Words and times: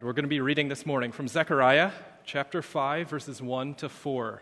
We're 0.00 0.12
going 0.12 0.22
to 0.22 0.28
be 0.28 0.40
reading 0.40 0.68
this 0.68 0.86
morning 0.86 1.10
from 1.10 1.26
Zechariah 1.26 1.90
chapter 2.24 2.62
5, 2.62 3.10
verses 3.10 3.42
1 3.42 3.74
to 3.74 3.88
4. 3.88 4.40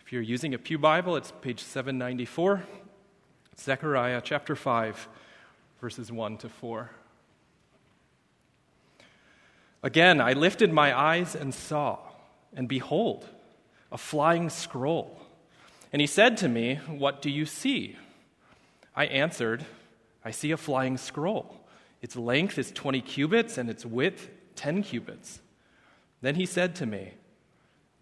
If 0.00 0.12
you're 0.14 0.22
using 0.22 0.54
a 0.54 0.58
Pew 0.58 0.78
Bible, 0.78 1.16
it's 1.16 1.30
page 1.42 1.60
794. 1.60 2.62
Zechariah 3.58 4.22
chapter 4.24 4.56
5, 4.56 5.08
verses 5.82 6.10
1 6.10 6.38
to 6.38 6.48
4. 6.48 6.90
Again, 9.82 10.22
I 10.22 10.32
lifted 10.32 10.72
my 10.72 10.98
eyes 10.98 11.34
and 11.34 11.52
saw, 11.52 11.98
and 12.56 12.66
behold, 12.66 13.28
a 13.92 13.98
flying 13.98 14.48
scroll. 14.48 15.20
And 15.92 16.00
he 16.00 16.06
said 16.06 16.38
to 16.38 16.48
me, 16.48 16.76
What 16.88 17.20
do 17.20 17.28
you 17.28 17.44
see? 17.44 17.98
I 18.96 19.04
answered, 19.04 19.66
I 20.24 20.30
see 20.30 20.50
a 20.50 20.56
flying 20.56 20.96
scroll. 20.96 21.59
Its 22.00 22.16
length 22.16 22.58
is 22.58 22.72
20 22.72 23.00
cubits 23.00 23.58
and 23.58 23.68
its 23.68 23.84
width 23.84 24.28
10 24.56 24.82
cubits. 24.82 25.40
Then 26.20 26.34
he 26.34 26.46
said 26.46 26.74
to 26.76 26.86
me, 26.86 27.14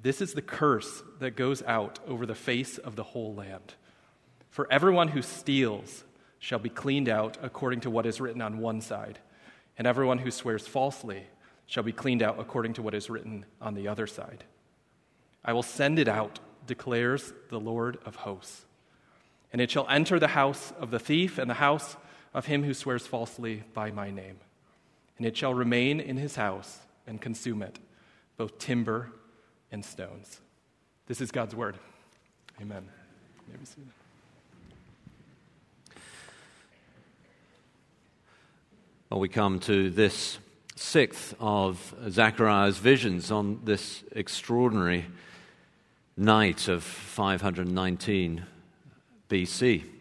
This 0.01 0.21
is 0.21 0.35
the 0.35 0.43
curse 0.43 1.03
that 1.19 1.37
goes 1.37 1.63
out 1.63 1.99
over 2.07 2.27
the 2.27 2.35
face 2.35 2.79
of 2.79 2.97
the 2.97 3.03
whole 3.03 3.35
land. 3.35 3.75
For 4.51 4.71
everyone 4.73 5.09
who 5.09 5.23
steals 5.23 6.05
shall 6.39 6.59
be 6.59 6.69
cleaned 6.69 7.09
out 7.09 7.37
according 7.43 7.81
to 7.81 7.91
what 7.91 8.07
is 8.07 8.21
written 8.21 8.43
on 8.43 8.59
one 8.59 8.81
side, 8.81 9.19
and 9.77 9.87
everyone 9.87 10.19
who 10.19 10.31
swears 10.31 10.67
falsely 10.67 11.25
shall 11.67 11.83
be 11.83 11.93
cleaned 11.93 12.23
out 12.23 12.41
according 12.41 12.73
to 12.75 12.83
what 12.83 12.95
is 12.95 13.11
written 13.11 13.45
on 13.61 13.75
the 13.75 13.89
other 13.89 14.07
side. 14.07 14.45
I 15.45 15.53
will 15.53 15.63
send 15.63 15.99
it 15.99 16.09
out, 16.09 16.41
declares 16.67 17.33
the 17.51 17.61
Lord 17.61 17.99
of 18.05 18.17
hosts. 18.17 18.65
And 19.53 19.61
it 19.61 19.71
shall 19.71 19.87
enter 19.89 20.19
the 20.19 20.29
house 20.29 20.73
of 20.81 20.91
the 20.91 20.99
thief 20.99 21.39
and 21.39 21.49
the 21.49 21.55
house 21.55 21.97
of 22.39 22.47
him 22.47 22.63
who 22.63 22.73
swears 22.73 23.05
falsely 23.05 23.65
by 23.75 23.91
my 23.91 24.13
name. 24.13 24.39
And 25.17 25.27
it 25.27 25.37
shall 25.37 25.53
remain 25.53 25.99
in 25.99 26.17
his 26.17 26.37
house 26.37 26.79
and 27.05 27.21
consume 27.21 27.63
it, 27.63 27.81
both 28.37 28.61
timber 28.61 29.11
and 29.73 29.85
stones. 29.85 30.41
This 31.09 31.21
is 31.21 31.33
God's 31.33 31.57
word. 31.57 31.79
Amen. 32.63 32.89
Well, 39.11 39.19
we 39.19 39.29
come 39.29 39.59
to 39.61 39.91
this 39.91 40.39
sixth 40.77 41.35
of 41.41 41.93
Zechariah's 42.09 42.79
visions 42.79 43.33
on 43.33 43.63
this 43.65 44.05
extraordinary 44.13 45.07
night 46.17 46.69
of 46.69 46.85
519 46.85 48.45
BC. 49.29 49.98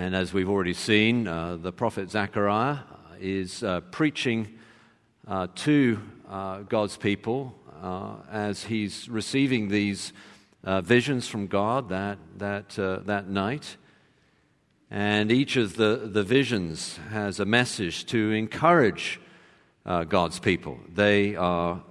And 0.00 0.16
as 0.16 0.32
we've 0.32 0.48
already 0.48 0.72
seen, 0.72 1.28
uh, 1.28 1.58
the 1.58 1.72
prophet 1.72 2.10
Zechariah 2.10 2.78
is 3.20 3.62
uh, 3.62 3.82
preaching 3.90 4.48
uh, 5.28 5.48
to 5.56 6.00
uh, 6.26 6.60
God's 6.60 6.96
people 6.96 7.54
uh, 7.82 8.14
as 8.32 8.64
he's 8.64 9.10
receiving 9.10 9.68
these 9.68 10.14
uh, 10.64 10.80
visions 10.80 11.28
from 11.28 11.48
God 11.48 11.90
that, 11.90 12.16
that, 12.38 12.70
that 13.04 13.28
night. 13.28 13.76
And 14.90 15.30
each 15.30 15.56
of 15.56 15.76
the, 15.76 16.08
the 16.10 16.22
visions 16.22 16.98
has 17.10 17.38
a 17.38 17.44
message 17.44 18.06
to 18.06 18.30
encourage 18.30 19.20
God's 19.84 20.38
people. 20.38 20.78
They 20.94 21.36
are 21.36 21.82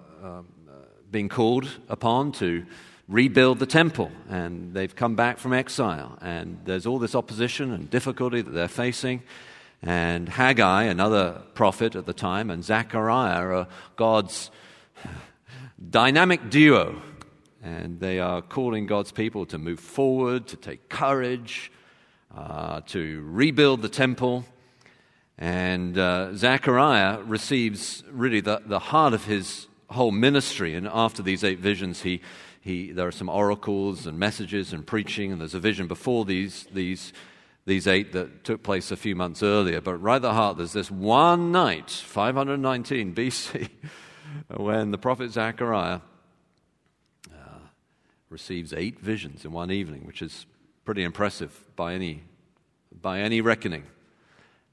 being 1.12 1.30
called 1.30 1.70
upon 1.88 2.32
to 2.32 2.66
rebuild 3.10 3.58
the 3.58 3.66
temple, 3.66 4.12
and 4.30 4.74
they've 4.74 4.96
come 4.96 5.16
back 5.16 5.40
from 5.40 5.52
exile, 5.52 6.18
and 6.22 6.60
there's 6.66 6.86
all 6.86 7.00
this 7.00 7.16
opposition 7.16 7.74
and 7.74 7.90
difficulty 7.90 8.42
that 8.42 8.52
they're 8.52 8.68
facing. 8.68 9.24
And 9.82 10.30
Haggai, 10.30 10.84
another 10.84 11.42
prophet 11.56 11.96
at 11.96 12.06
the 12.06 12.14
time, 12.14 12.52
and 12.52 12.64
Zechariah 12.64 13.46
are 13.46 13.68
God's 13.96 14.52
dynamic 15.90 16.50
duo. 16.50 17.02
And 17.62 18.00
they 18.00 18.20
are 18.20 18.42
calling 18.42 18.86
God's 18.86 19.12
people 19.12 19.46
to 19.48 19.58
move 19.58 19.80
forward, 19.80 20.48
to 20.48 20.56
take 20.56 20.88
courage, 20.88 21.72
uh, 22.36 22.82
to 22.88 23.22
rebuild 23.26 23.82
the 23.82 23.90
temple. 23.90 24.46
And 25.38 25.98
uh, 25.98 26.36
Zechariah 26.36 27.22
receives 27.24 28.04
really 28.12 28.40
the, 28.40 28.62
the 28.66 28.80
heart 28.80 29.14
of 29.14 29.26
his 29.26 29.68
whole 29.90 30.12
ministry. 30.12 30.76
And 30.76 30.88
after 30.88 31.22
these 31.22 31.44
eight 31.44 31.60
visions, 31.60 32.02
he 32.02 32.22
he, 32.62 32.92
there 32.92 33.08
are 33.08 33.12
some 33.12 33.30
oracles 33.30 34.06
and 34.06 34.20
messages 34.20 34.74
and 34.74 34.86
preaching, 34.86 35.32
and 35.32 35.40
there's 35.40 35.54
a 35.54 35.60
vision 35.60 35.88
before 35.88 36.26
these, 36.26 36.68
these, 36.74 37.14
these 37.66 37.88
eight 37.88 38.12
that 38.12 38.44
took 38.44 38.64
place 38.64 38.92
a 38.92 38.98
few 38.98 39.16
months 39.16 39.42
earlier. 39.42 39.82
But 39.82 39.96
right 39.96 40.18
at 40.18 40.22
the 40.22 40.34
heart, 40.34 40.58
there's 40.58 40.74
this 40.74 40.92
one 40.92 41.52
night, 41.52 41.90
519 41.90 43.16
BC, 43.16 43.70
when 44.56 44.92
the 44.92 44.98
prophet 44.98 45.32
Zechariah 45.32 46.02
uh, 47.34 47.60
receives 48.30 48.74
eight 48.74 49.00
visions 49.00 49.46
in 49.46 49.52
one 49.52 49.72
evening, 49.72 50.06
which 50.06 50.22
is 50.22 50.46
pretty 50.84 51.04
impressive 51.04 51.64
by 51.76 51.94
any, 51.94 52.24
by 52.92 53.22
any 53.22 53.40
reckoning. 53.40 53.84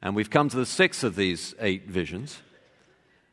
And 0.02 0.16
we've 0.16 0.30
come 0.30 0.48
to 0.48 0.56
the 0.56 0.66
sixth 0.66 1.04
of 1.04 1.14
these 1.14 1.54
eight 1.60 1.86
visions. 1.88 2.42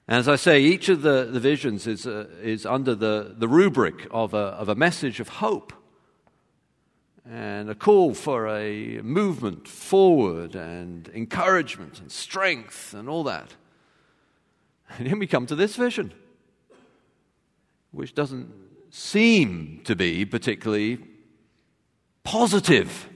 And 0.07 0.17
as 0.17 0.27
I 0.27 0.35
say, 0.35 0.59
each 0.61 0.89
of 0.89 1.01
the, 1.01 1.29
the 1.31 1.39
visions 1.39 1.87
is, 1.87 2.05
uh, 2.05 2.27
is 2.41 2.65
under 2.65 2.93
the, 2.93 3.35
the 3.37 3.47
rubric 3.47 4.07
of 4.11 4.33
a, 4.33 4.37
of 4.37 4.67
a 4.67 4.75
message 4.75 5.19
of 5.19 5.29
hope 5.29 5.71
and 7.25 7.69
a 7.69 7.75
call 7.75 8.13
for 8.13 8.49
a 8.49 9.01
movement 9.01 9.65
forward 9.65 10.55
and 10.55 11.09
encouragement 11.13 12.01
and 12.01 12.11
strength 12.11 12.93
and 12.93 13.07
all 13.07 13.23
that. 13.23 13.55
And 14.97 15.07
then 15.07 15.19
we 15.19 15.27
come 15.27 15.45
to 15.47 15.55
this 15.55 15.77
vision, 15.77 16.13
which 17.91 18.13
doesn't 18.13 18.51
seem 18.89 19.81
to 19.85 19.95
be 19.95 20.25
particularly 20.25 20.99
positive. 22.23 23.09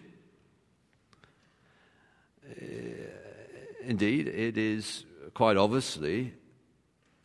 Uh, 2.49 2.65
indeed, 3.83 4.29
it 4.29 4.57
is 4.57 5.03
quite 5.33 5.57
obviously 5.57 6.33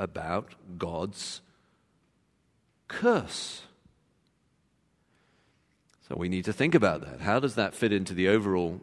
about 0.02 0.54
God's 0.76 1.40
curse. 2.88 3.62
So 6.08 6.16
we 6.16 6.28
need 6.28 6.44
to 6.44 6.52
think 6.52 6.74
about 6.74 7.00
that. 7.02 7.20
How 7.20 7.38
does 7.38 7.54
that 7.54 7.72
fit 7.72 7.92
into 7.92 8.12
the 8.12 8.28
overall 8.28 8.80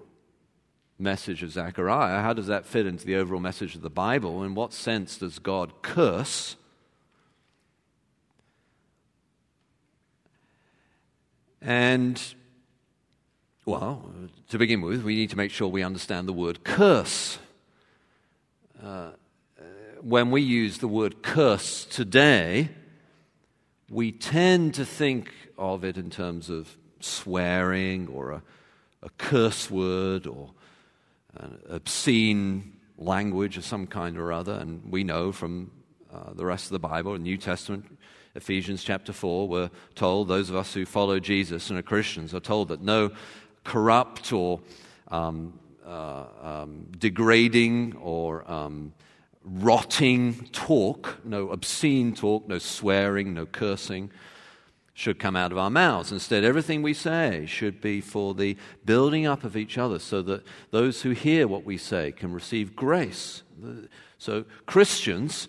message 0.97 1.43
of 1.43 1.51
Zechariah? 1.51 2.21
How 2.21 2.33
does 2.33 2.47
that 2.47 2.65
fit 2.65 2.87
into 2.87 3.05
the 3.05 3.17
overall 3.17 3.41
message 3.41 3.75
of 3.75 3.81
the 3.81 3.89
Bible? 3.89 4.43
In 4.43 4.55
what 4.55 4.73
sense 4.73 5.17
does 5.17 5.37
God 5.37 5.81
curse? 5.81 6.55
And, 11.61 12.21
well, 13.65 14.09
to 14.49 14.57
begin 14.57 14.81
with, 14.81 15.03
we 15.03 15.15
need 15.15 15.29
to 15.31 15.37
make 15.37 15.51
sure 15.51 15.67
we 15.67 15.83
understand 15.83 16.27
the 16.27 16.33
word 16.33 16.63
curse. 16.63 17.37
Uh, 18.81 19.11
when 20.01 20.31
we 20.31 20.41
use 20.41 20.77
the 20.77 20.87
word 20.87 21.21
curse 21.21 21.85
today, 21.85 22.69
we 23.89 24.11
tend 24.11 24.75
to 24.75 24.85
think 24.85 25.31
of 25.57 25.83
it 25.83 25.97
in 25.97 26.09
terms 26.09 26.49
of 26.49 26.77
swearing 26.99 28.07
or 28.07 28.31
a, 28.31 28.43
a 29.03 29.09
curse 29.17 29.69
word 29.69 30.27
or 30.27 30.51
an 31.35 31.59
obscene 31.69 32.73
language 32.97 33.57
of 33.57 33.65
some 33.65 33.87
kind 33.87 34.17
or 34.17 34.31
other. 34.31 34.53
And 34.53 34.91
we 34.91 35.03
know 35.03 35.31
from 35.31 35.71
uh, 36.13 36.33
the 36.33 36.45
rest 36.45 36.65
of 36.65 36.71
the 36.71 36.79
Bible, 36.79 37.13
the 37.13 37.19
New 37.19 37.37
Testament, 37.37 37.97
Ephesians 38.35 38.83
chapter 38.83 39.11
4, 39.11 39.47
we're 39.47 39.71
told, 39.95 40.27
those 40.27 40.49
of 40.49 40.55
us 40.55 40.73
who 40.73 40.85
follow 40.85 41.19
Jesus 41.19 41.69
and 41.69 41.79
are 41.79 41.83
Christians, 41.83 42.33
are 42.33 42.39
told 42.39 42.69
that 42.69 42.81
no 42.81 43.11
corrupt 43.63 44.31
or 44.31 44.61
um, 45.09 45.59
uh, 45.85 46.25
um, 46.41 46.87
degrading 46.97 47.95
or 47.95 48.49
um, 48.49 48.93
rotting 49.43 50.49
talk, 50.51 51.19
no 51.23 51.49
obscene 51.49 52.13
talk, 52.13 52.47
no 52.47 52.59
swearing, 52.59 53.33
no 53.33 53.45
cursing 53.45 54.11
should 54.93 55.17
come 55.17 55.35
out 55.35 55.51
of 55.53 55.57
our 55.57 55.69
mouths. 55.69 56.11
Instead, 56.11 56.43
everything 56.43 56.81
we 56.81 56.93
say 56.93 57.45
should 57.45 57.79
be 57.79 58.01
for 58.01 58.33
the 58.33 58.57
building 58.83 59.25
up 59.25 59.45
of 59.45 59.55
each 59.55 59.77
other 59.77 59.97
so 59.97 60.21
that 60.21 60.43
those 60.71 61.01
who 61.03 61.11
hear 61.11 61.47
what 61.47 61.63
we 61.63 61.77
say 61.77 62.11
can 62.11 62.33
receive 62.33 62.75
grace. 62.75 63.43
So, 64.17 64.43
Christians, 64.65 65.47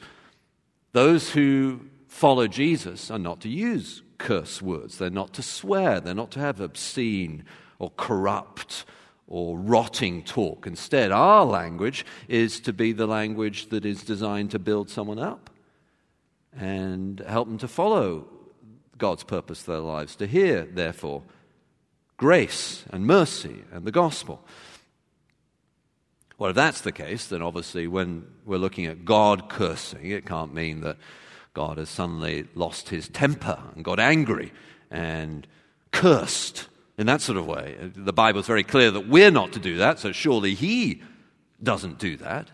those 0.93 1.31
who 1.31 1.81
follow 2.07 2.47
Jesus, 2.47 3.11
are 3.11 3.19
not 3.19 3.41
to 3.41 3.49
use 3.49 4.03
curse 4.19 4.63
words. 4.63 4.99
They're 4.99 5.11
not 5.11 5.33
to 5.35 5.43
swear. 5.43 5.99
They're 5.99 6.15
not 6.15 6.31
to 6.33 6.41
have 6.41 6.61
obscene 6.61 7.45
or 7.81 7.91
corrupt 7.97 8.85
or 9.31 9.57
rotting 9.57 10.23
talk. 10.25 10.67
Instead, 10.67 11.13
our 11.13 11.47
language 11.47 12.05
is 12.29 12.61
to 12.61 12.73
be 12.73 12.93
the 12.93 13.07
language 13.07 13.71
that 13.71 13.87
is 13.87 14.03
designed 14.03 14.51
to 14.51 14.59
build 14.59 14.91
someone 14.91 15.21
up 15.21 15.49
and 16.59 17.21
help 17.21 17.49
them 17.49 17.57
to 17.57 17.69
follow 17.69 18.27
God's 18.99 19.23
purpose 19.23 19.63
for 19.63 19.71
their 19.71 19.81
lives, 19.81 20.17
to 20.17 20.27
hear, 20.27 20.65
therefore, 20.65 21.23
grace 22.17 22.85
and 22.91 23.07
mercy 23.07 23.63
and 23.73 23.87
the 23.87 23.93
gospel. 23.93 24.45
Well, 26.37 26.51
if 26.51 26.57
that's 26.57 26.81
the 26.81 26.93
case, 26.93 27.29
then 27.29 27.41
obviously 27.41 27.87
when 27.87 28.27
we're 28.45 28.59
looking 28.59 28.87
at 28.87 29.05
God 29.05 29.49
cursing, 29.49 30.11
it 30.11 30.27
can't 30.27 30.53
mean 30.53 30.81
that 30.81 30.97
God 31.55 31.79
has 31.79 31.89
suddenly 31.89 32.47
lost 32.55 32.89
his 32.89 33.09
temper 33.09 33.59
and 33.75 33.85
got 33.85 34.01
angry 34.01 34.53
and 34.91 35.47
cursed 35.93 36.67
in 37.01 37.07
that 37.07 37.23
sort 37.23 37.39
of 37.39 37.47
way. 37.47 37.77
The 37.97 38.13
Bible 38.13 38.41
is 38.41 38.47
very 38.47 38.63
clear 38.63 38.91
that 38.91 39.09
we're 39.09 39.31
not 39.31 39.55
to 39.55 39.59
do 39.59 39.79
that, 39.79 39.99
so 39.99 40.13
surely 40.13 40.55
he 40.55 41.01
doesn't 41.63 41.99
do 41.99 42.19
that. 42.19 42.51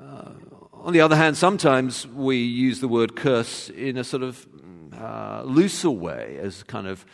Uh, 0.00 0.30
on 0.72 0.92
the 0.92 1.00
other 1.00 1.16
hand, 1.16 1.36
sometimes 1.36 2.06
we 2.06 2.36
use 2.36 2.78
the 2.78 2.86
word 2.86 3.16
curse 3.16 3.70
in 3.70 3.96
a 3.96 4.04
sort 4.04 4.22
of 4.22 4.46
uh, 4.96 5.42
looser 5.44 5.90
way 5.90 6.38
as 6.40 6.62
kind 6.62 6.86
of 6.86 7.04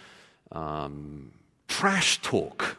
um, 0.52 1.32
trash 1.66 2.20
talk. 2.20 2.76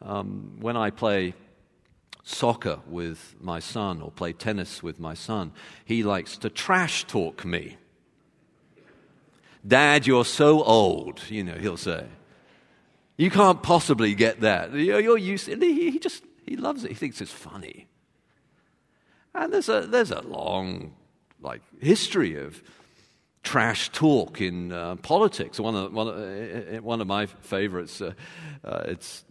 Um, 0.00 0.56
when 0.60 0.78
I 0.78 0.88
play 0.88 1.34
soccer 2.22 2.78
with 2.86 3.34
my 3.38 3.58
son 3.58 4.00
or 4.00 4.10
play 4.10 4.32
tennis 4.32 4.82
with 4.82 4.98
my 4.98 5.12
son, 5.12 5.52
he 5.84 6.02
likes 6.02 6.38
to 6.38 6.48
trash 6.48 7.04
talk 7.04 7.44
me. 7.44 7.76
Dad, 9.66 10.06
you're 10.06 10.24
so 10.24 10.62
old, 10.62 11.22
you 11.30 11.42
know, 11.42 11.54
he'll 11.54 11.76
say. 11.76 12.06
You 13.16 13.30
can't 13.30 13.62
possibly 13.62 14.14
get 14.14 14.40
that. 14.40 14.74
You're, 14.74 15.00
you're 15.00 15.18
used, 15.18 15.46
he, 15.46 15.90
he 15.90 15.98
just, 15.98 16.24
he 16.44 16.56
loves 16.56 16.84
it. 16.84 16.88
He 16.88 16.94
thinks 16.94 17.20
it's 17.20 17.32
funny. 17.32 17.86
And 19.34 19.52
there's 19.52 19.68
a, 19.68 19.82
there's 19.82 20.10
a 20.10 20.20
long, 20.20 20.94
like, 21.40 21.62
history 21.80 22.36
of 22.36 22.62
trash 23.42 23.90
talk 23.90 24.40
in 24.40 24.72
uh, 24.72 24.96
politics. 24.96 25.58
One 25.60 25.74
of, 25.74 25.92
one, 25.92 26.08
uh, 26.08 26.80
one 26.82 27.00
of 27.00 27.06
my 27.06 27.26
favorites, 27.26 28.00
uh, 28.00 28.12
uh 28.64 28.84
it's 28.86 29.24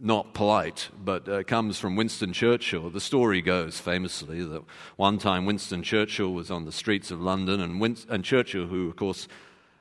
not 0.00 0.34
polite, 0.34 0.90
but 1.02 1.28
uh, 1.28 1.42
comes 1.42 1.78
from 1.78 1.96
Winston 1.96 2.32
Churchill. 2.32 2.90
The 2.90 3.00
story 3.00 3.40
goes 3.40 3.80
famously 3.80 4.42
that 4.42 4.62
one 4.96 5.18
time 5.18 5.46
Winston 5.46 5.82
Churchill 5.82 6.32
was 6.32 6.50
on 6.50 6.64
the 6.64 6.72
streets 6.72 7.10
of 7.10 7.20
London, 7.20 7.60
and, 7.60 8.04
and 8.08 8.24
Churchill, 8.24 8.66
who 8.66 8.88
of 8.88 8.96
course 8.96 9.26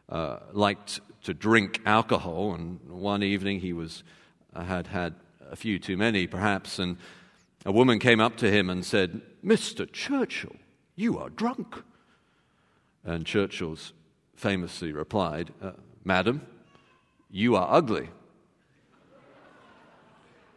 uh, 0.10 0.38
liked 0.52 1.00
to 1.24 1.34
drink 1.34 1.82
alcohol, 1.86 2.54
and 2.54 2.80
one 2.88 3.24
evening 3.24 3.60
he 3.60 3.74
was 3.74 4.04
uh, 4.54 4.64
had 4.64 4.88
had 4.88 5.16
a 5.50 5.56
few 5.56 5.80
too 5.80 5.98
many, 5.98 6.28
perhaps, 6.28 6.80
and 6.80 6.98
a 7.66 7.72
woman 7.72 8.00
came 8.00 8.20
up 8.20 8.38
to 8.38 8.52
him 8.52 8.70
and 8.70 8.86
said, 8.86 9.22
"Mr. 9.44 9.92
Churchill, 9.92 10.56
you 10.96 11.18
are 11.18 11.30
drunk." 11.30 11.84
And 13.04 13.26
Churchill's 13.26 13.94
famously 14.36 14.92
replied, 14.92 15.52
uh, 15.62 15.72
"Madam, 16.04 16.42
you 17.30 17.56
are 17.56 17.68
ugly." 17.72 18.10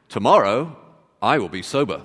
Tomorrow, 0.08 0.76
I 1.20 1.38
will 1.38 1.48
be 1.48 1.62
sober. 1.62 2.02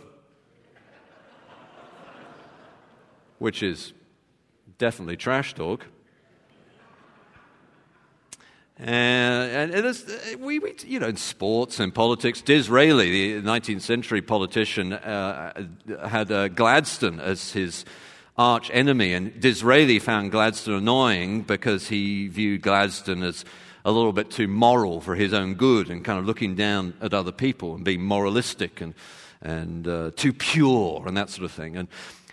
Which 3.40 3.64
is 3.64 3.94
definitely 4.78 5.18
trash 5.18 5.54
talk. 5.54 5.88
And, 8.84 9.50
and 9.50 9.74
it 9.74 9.86
is, 9.86 10.06
we, 10.40 10.60
we, 10.60 10.76
you 10.86 11.00
know, 11.00 11.08
in 11.08 11.16
sports 11.16 11.80
and 11.80 11.96
politics, 11.96 12.42
Disraeli, 12.42 13.40
the 13.40 13.48
19th 13.48 13.80
century 13.80 14.22
politician, 14.22 14.92
uh, 14.92 15.68
had 16.06 16.30
uh, 16.30 16.50
Gladstone 16.50 17.22
as 17.22 17.54
his 17.54 17.86
arch 18.38 18.70
enemy. 18.74 19.14
And 19.14 19.40
Disraeli 19.40 20.00
found 20.00 20.32
Gladstone 20.32 20.80
annoying 20.80 21.44
because 21.44 21.88
he 21.88 22.28
viewed 22.28 22.62
Gladstone 22.62 23.24
as 23.24 23.46
a 23.86 23.92
little 23.92 24.12
bit 24.12 24.30
too 24.30 24.50
moral 24.50 25.00
for 25.00 25.16
his 25.16 25.34
own 25.34 25.54
good 25.54 25.90
and 25.90 26.04
kind 26.04 26.20
of 26.20 26.26
looking 26.26 26.54
down 26.54 26.94
at 27.00 27.14
other 27.14 27.32
people 27.32 27.76
and 27.76 27.86
being 27.86 28.02
moralistic 28.02 28.82
and, 28.82 28.96
and 29.42 29.88
uh, 29.88 30.12
too 30.18 30.34
pure 30.34 31.04
and 31.08 31.16
that 31.16 31.30
sort 31.30 31.46
of 31.46 31.54
thing. 31.54 31.78
And 31.78 31.88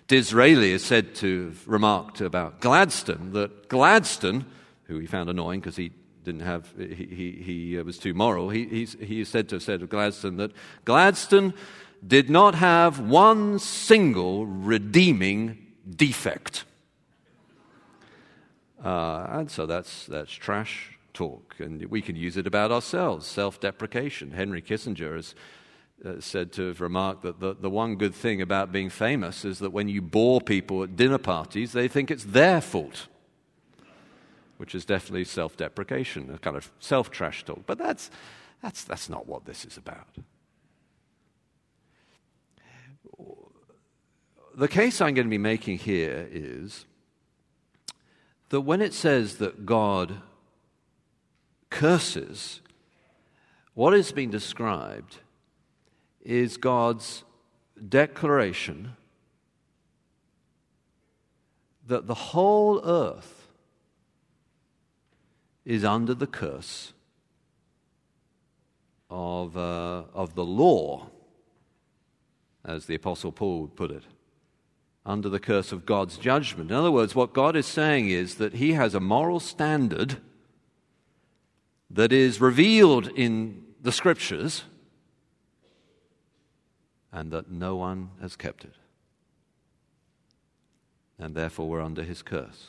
Disraeli 0.08 0.72
is 0.72 0.84
said 0.84 1.14
to 1.16 1.44
have 1.44 1.68
remarked 1.68 2.20
about 2.20 2.60
Gladstone 2.60 3.34
that 3.34 3.68
Gladstone, 3.68 4.46
who 4.84 4.98
he 4.98 5.06
found 5.06 5.30
annoying 5.30 5.60
because 5.60 5.76
he 5.76 5.92
didn't 6.24 6.42
have, 6.42 6.72
he, 6.76 6.94
he, 6.94 7.42
he 7.42 7.78
uh, 7.78 7.84
was 7.84 7.98
too 7.98 8.14
moral, 8.14 8.50
he, 8.50 8.64
he, 8.66 8.84
he 9.04 9.20
is 9.20 9.28
said 9.28 9.48
to 9.48 9.56
have 9.56 9.62
said 9.62 9.82
of 9.82 9.88
Gladstone 9.88 10.36
that 10.36 10.52
Gladstone 10.84 11.54
did 12.06 12.30
not 12.30 12.54
have 12.54 12.98
one 12.98 13.58
single 13.58 14.46
redeeming 14.46 15.58
defect. 15.88 16.64
Uh, 18.82 19.26
and 19.30 19.50
so 19.50 19.66
that's, 19.66 20.06
that's 20.06 20.32
trash 20.32 20.98
talk, 21.12 21.56
and 21.58 21.84
we 21.86 22.00
can 22.00 22.16
use 22.16 22.36
it 22.36 22.46
about 22.46 22.72
ourselves 22.72 23.26
self 23.26 23.60
deprecation. 23.60 24.30
Henry 24.30 24.62
Kissinger 24.62 25.16
has 25.16 25.34
uh, 26.04 26.20
said 26.20 26.52
to 26.52 26.68
have 26.68 26.80
remarked 26.80 27.22
that 27.22 27.40
the, 27.40 27.54
the 27.54 27.68
one 27.68 27.96
good 27.96 28.14
thing 28.14 28.40
about 28.40 28.72
being 28.72 28.88
famous 28.88 29.44
is 29.44 29.58
that 29.58 29.70
when 29.70 29.88
you 29.88 30.00
bore 30.00 30.40
people 30.40 30.82
at 30.82 30.96
dinner 30.96 31.18
parties, 31.18 31.72
they 31.72 31.88
think 31.88 32.10
it's 32.10 32.24
their 32.24 32.60
fault, 32.60 33.08
which 34.60 34.74
is 34.74 34.84
definitely 34.84 35.24
self 35.24 35.56
deprecation, 35.56 36.30
a 36.34 36.36
kind 36.36 36.54
of 36.54 36.70
self 36.80 37.10
trash 37.10 37.46
talk. 37.46 37.62
But 37.64 37.78
that's, 37.78 38.10
that's, 38.62 38.84
that's 38.84 39.08
not 39.08 39.26
what 39.26 39.46
this 39.46 39.64
is 39.64 39.78
about. 39.78 40.06
The 44.54 44.68
case 44.68 45.00
I'm 45.00 45.14
going 45.14 45.26
to 45.26 45.30
be 45.30 45.38
making 45.38 45.78
here 45.78 46.28
is 46.30 46.84
that 48.50 48.60
when 48.60 48.82
it 48.82 48.92
says 48.92 49.36
that 49.36 49.64
God 49.64 50.16
curses, 51.70 52.60
what 53.72 53.94
is 53.94 54.12
being 54.12 54.28
described 54.28 55.20
is 56.22 56.58
God's 56.58 57.24
declaration 57.88 58.92
that 61.86 62.06
the 62.06 62.14
whole 62.14 62.82
earth 62.84 63.39
is 65.64 65.84
under 65.84 66.14
the 66.14 66.26
curse 66.26 66.92
of, 69.08 69.56
uh, 69.56 70.04
of 70.14 70.34
the 70.34 70.44
law, 70.44 71.06
as 72.64 72.86
the 72.86 72.94
Apostle 72.94 73.32
Paul 73.32 73.62
would 73.62 73.76
put 73.76 73.90
it, 73.90 74.04
under 75.04 75.28
the 75.28 75.40
curse 75.40 75.72
of 75.72 75.86
God's 75.86 76.16
judgment. 76.16 76.70
In 76.70 76.76
other 76.76 76.90
words, 76.90 77.14
what 77.14 77.32
God 77.32 77.56
is 77.56 77.66
saying 77.66 78.08
is 78.08 78.36
that 78.36 78.54
He 78.54 78.72
has 78.72 78.94
a 78.94 79.00
moral 79.00 79.40
standard 79.40 80.18
that 81.90 82.12
is 82.12 82.40
revealed 82.40 83.08
in 83.16 83.64
the 83.82 83.92
scriptures 83.92 84.64
and 87.12 87.32
that 87.32 87.50
no 87.50 87.76
one 87.76 88.10
has 88.20 88.36
kept 88.36 88.64
it. 88.64 88.74
And 91.18 91.34
therefore, 91.34 91.68
we're 91.68 91.82
under 91.82 92.02
his 92.02 92.22
curse. 92.22 92.68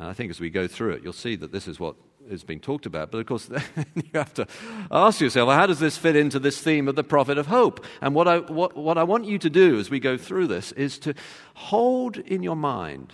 And 0.00 0.08
I 0.08 0.14
think 0.14 0.30
as 0.30 0.40
we 0.40 0.48
go 0.48 0.66
through 0.66 0.92
it, 0.92 1.02
you'll 1.04 1.12
see 1.12 1.36
that 1.36 1.52
this 1.52 1.68
is 1.68 1.78
what 1.78 1.94
is 2.26 2.42
being 2.42 2.58
talked 2.58 2.86
about. 2.86 3.10
But 3.10 3.18
of 3.18 3.26
course, 3.26 3.50
you 3.94 4.10
have 4.14 4.32
to 4.32 4.46
ask 4.90 5.20
yourself, 5.20 5.48
well, 5.48 5.56
how 5.58 5.66
does 5.66 5.78
this 5.78 5.98
fit 5.98 6.16
into 6.16 6.38
this 6.38 6.58
theme 6.58 6.88
of 6.88 6.96
the 6.96 7.04
prophet 7.04 7.36
of 7.36 7.48
hope? 7.48 7.84
And 8.00 8.14
what 8.14 8.26
I, 8.26 8.38
what, 8.38 8.74
what 8.74 8.96
I 8.96 9.02
want 9.02 9.26
you 9.26 9.38
to 9.38 9.50
do 9.50 9.78
as 9.78 9.90
we 9.90 10.00
go 10.00 10.16
through 10.16 10.46
this 10.46 10.72
is 10.72 10.98
to 11.00 11.12
hold 11.52 12.16
in 12.16 12.42
your 12.42 12.56
mind, 12.56 13.12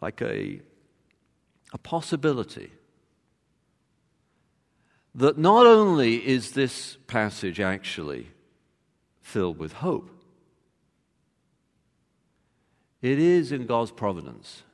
like 0.00 0.20
a 0.20 0.60
a 1.72 1.78
possibility 1.78 2.72
that 5.14 5.38
not 5.38 5.64
only 5.64 6.16
is 6.26 6.50
this 6.50 6.96
passage 7.06 7.60
actually 7.60 8.26
filled 9.20 9.58
with 9.58 9.74
hope, 9.74 10.10
it 13.00 13.20
is 13.20 13.52
in 13.52 13.66
God's 13.66 13.92
providence 13.92 14.64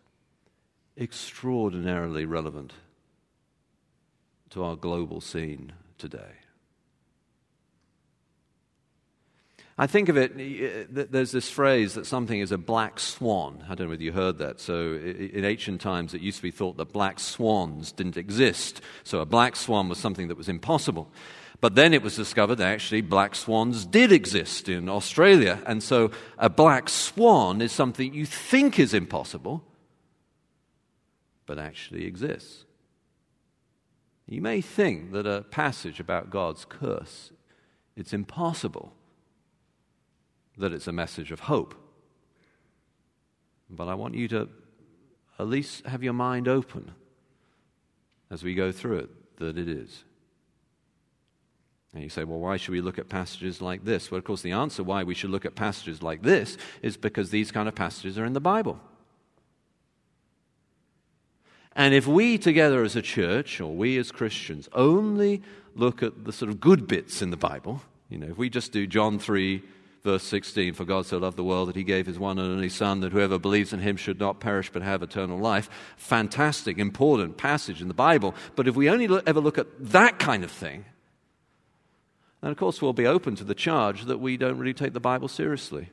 extraordinarily 0.98 2.24
relevant 2.24 2.72
to 4.50 4.62
our 4.62 4.76
global 4.76 5.20
scene 5.20 5.72
today. 5.98 6.36
I 9.78 9.86
think 9.86 10.08
of 10.08 10.16
it, 10.16 11.12
there's 11.12 11.32
this 11.32 11.50
phrase 11.50 11.94
that 11.94 12.06
something 12.06 12.40
is 12.40 12.50
a 12.50 12.56
black 12.56 12.98
swan. 12.98 13.62
I 13.68 13.74
don't 13.74 13.86
know 13.86 13.90
whether 13.90 14.02
you 14.02 14.12
heard 14.12 14.38
that. 14.38 14.58
So, 14.58 14.94
in 14.94 15.44
ancient 15.44 15.82
times, 15.82 16.14
it 16.14 16.22
used 16.22 16.38
to 16.38 16.42
be 16.42 16.50
thought 16.50 16.78
that 16.78 16.94
black 16.94 17.20
swans 17.20 17.92
didn't 17.92 18.16
exist. 18.16 18.80
So, 19.04 19.20
a 19.20 19.26
black 19.26 19.54
swan 19.54 19.90
was 19.90 19.98
something 19.98 20.28
that 20.28 20.38
was 20.38 20.48
impossible. 20.48 21.10
But 21.60 21.74
then 21.74 21.92
it 21.92 22.00
was 22.02 22.16
discovered 22.16 22.54
that 22.56 22.68
actually 22.68 23.02
black 23.02 23.34
swans 23.34 23.84
did 23.84 24.12
exist 24.12 24.70
in 24.70 24.88
Australia. 24.88 25.62
And 25.66 25.82
so, 25.82 26.10
a 26.38 26.48
black 26.48 26.88
swan 26.88 27.60
is 27.60 27.70
something 27.70 28.14
you 28.14 28.24
think 28.24 28.78
is 28.78 28.94
impossible, 28.94 29.62
but 31.46 31.58
actually 31.58 32.04
exists. 32.04 32.64
You 34.26 34.42
may 34.42 34.60
think 34.60 35.12
that 35.12 35.26
a 35.26 35.42
passage 35.50 36.00
about 36.00 36.30
God's 36.30 36.64
curse, 36.64 37.30
it's 37.96 38.12
impossible 38.12 38.92
that 40.58 40.72
it's 40.72 40.88
a 40.88 40.92
message 40.92 41.30
of 41.30 41.40
hope. 41.40 41.74
But 43.70 43.88
I 43.88 43.94
want 43.94 44.14
you 44.14 44.28
to 44.28 44.48
at 45.38 45.46
least 45.46 45.86
have 45.86 46.02
your 46.02 46.12
mind 46.12 46.48
open 46.48 46.92
as 48.30 48.42
we 48.42 48.54
go 48.54 48.72
through 48.72 48.98
it 48.98 49.38
that 49.38 49.58
it 49.58 49.68
is. 49.68 50.04
And 51.92 52.02
you 52.02 52.08
say, 52.08 52.24
well, 52.24 52.38
why 52.38 52.56
should 52.56 52.72
we 52.72 52.80
look 52.80 52.98
at 52.98 53.08
passages 53.08 53.62
like 53.62 53.84
this? 53.84 54.10
Well, 54.10 54.18
of 54.18 54.24
course, 54.24 54.42
the 54.42 54.52
answer 54.52 54.82
why 54.82 55.02
we 55.02 55.14
should 55.14 55.30
look 55.30 55.46
at 55.46 55.54
passages 55.54 56.02
like 56.02 56.22
this 56.22 56.58
is 56.82 56.96
because 56.96 57.30
these 57.30 57.52
kind 57.52 57.68
of 57.68 57.74
passages 57.74 58.18
are 58.18 58.24
in 58.24 58.32
the 58.32 58.40
Bible. 58.40 58.80
And 61.76 61.92
if 61.92 62.06
we 62.06 62.38
together 62.38 62.82
as 62.82 62.96
a 62.96 63.02
church, 63.02 63.60
or 63.60 63.72
we 63.72 63.98
as 63.98 64.10
Christians, 64.10 64.66
only 64.72 65.42
look 65.74 66.02
at 66.02 66.24
the 66.24 66.32
sort 66.32 66.50
of 66.50 66.58
good 66.58 66.88
bits 66.88 67.20
in 67.20 67.28
the 67.28 67.36
Bible, 67.36 67.82
you 68.08 68.16
know, 68.16 68.28
if 68.28 68.38
we 68.38 68.48
just 68.48 68.72
do 68.72 68.86
John 68.86 69.18
3, 69.18 69.62
verse 70.02 70.22
16, 70.22 70.72
for 70.72 70.86
God 70.86 71.04
so 71.04 71.18
loved 71.18 71.36
the 71.36 71.44
world 71.44 71.68
that 71.68 71.76
he 71.76 71.84
gave 71.84 72.06
his 72.06 72.18
one 72.18 72.38
and 72.38 72.50
only 72.50 72.70
Son, 72.70 73.00
that 73.00 73.12
whoever 73.12 73.38
believes 73.38 73.74
in 73.74 73.80
him 73.80 73.98
should 73.98 74.18
not 74.18 74.40
perish 74.40 74.70
but 74.72 74.80
have 74.80 75.02
eternal 75.02 75.38
life. 75.38 75.68
Fantastic, 75.98 76.78
important 76.78 77.36
passage 77.36 77.82
in 77.82 77.88
the 77.88 77.94
Bible. 77.94 78.34
But 78.54 78.66
if 78.66 78.74
we 78.74 78.88
only 78.88 79.06
look, 79.06 79.28
ever 79.28 79.40
look 79.40 79.58
at 79.58 79.66
that 79.78 80.18
kind 80.18 80.44
of 80.44 80.50
thing, 80.50 80.86
then 82.40 82.52
of 82.52 82.56
course 82.56 82.80
we'll 82.80 82.94
be 82.94 83.06
open 83.06 83.36
to 83.36 83.44
the 83.44 83.54
charge 83.54 84.06
that 84.06 84.18
we 84.18 84.38
don't 84.38 84.56
really 84.56 84.72
take 84.72 84.94
the 84.94 85.00
Bible 85.00 85.28
seriously. 85.28 85.90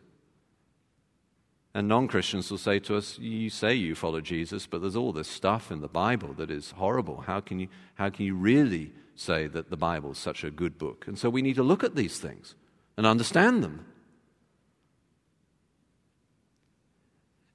And 1.76 1.88
non 1.88 2.08
Christians 2.08 2.52
will 2.52 2.60
say 2.60 2.80
to 2.80 2.96
us, 2.96 3.18
You 3.18 3.50
say 3.50 3.74
you 3.74 3.96
follow 3.96 4.22
Jesus, 4.22 4.68
but 4.68 4.82
there's 4.82 4.96
all 4.96 5.12
this 5.12 5.28
stuff 5.28 5.72
in 5.72 5.82
the 5.82 5.88
Bible 5.88 6.34
that 6.34 6.52
is 6.52 6.72
horrible. 6.72 7.22
How 7.22 7.40
can 7.40 7.60
you, 7.60 7.68
how 7.96 8.10
can 8.10 8.26
you 8.26 8.36
really 8.36 8.92
say 9.16 9.48
that 9.48 9.70
the 9.70 9.78
Bible 9.78 10.12
is 10.12 10.18
such 10.18 10.44
a 10.44 10.52
good 10.52 10.78
book? 10.78 11.06
And 11.08 11.18
so 11.18 11.30
we 11.30 11.42
need 11.42 11.56
to 11.56 11.64
look 11.64 11.84
at 11.84 11.96
these 11.96 12.20
things 12.20 12.56
and 12.96 13.08
understand 13.08 13.64
them. 13.64 13.86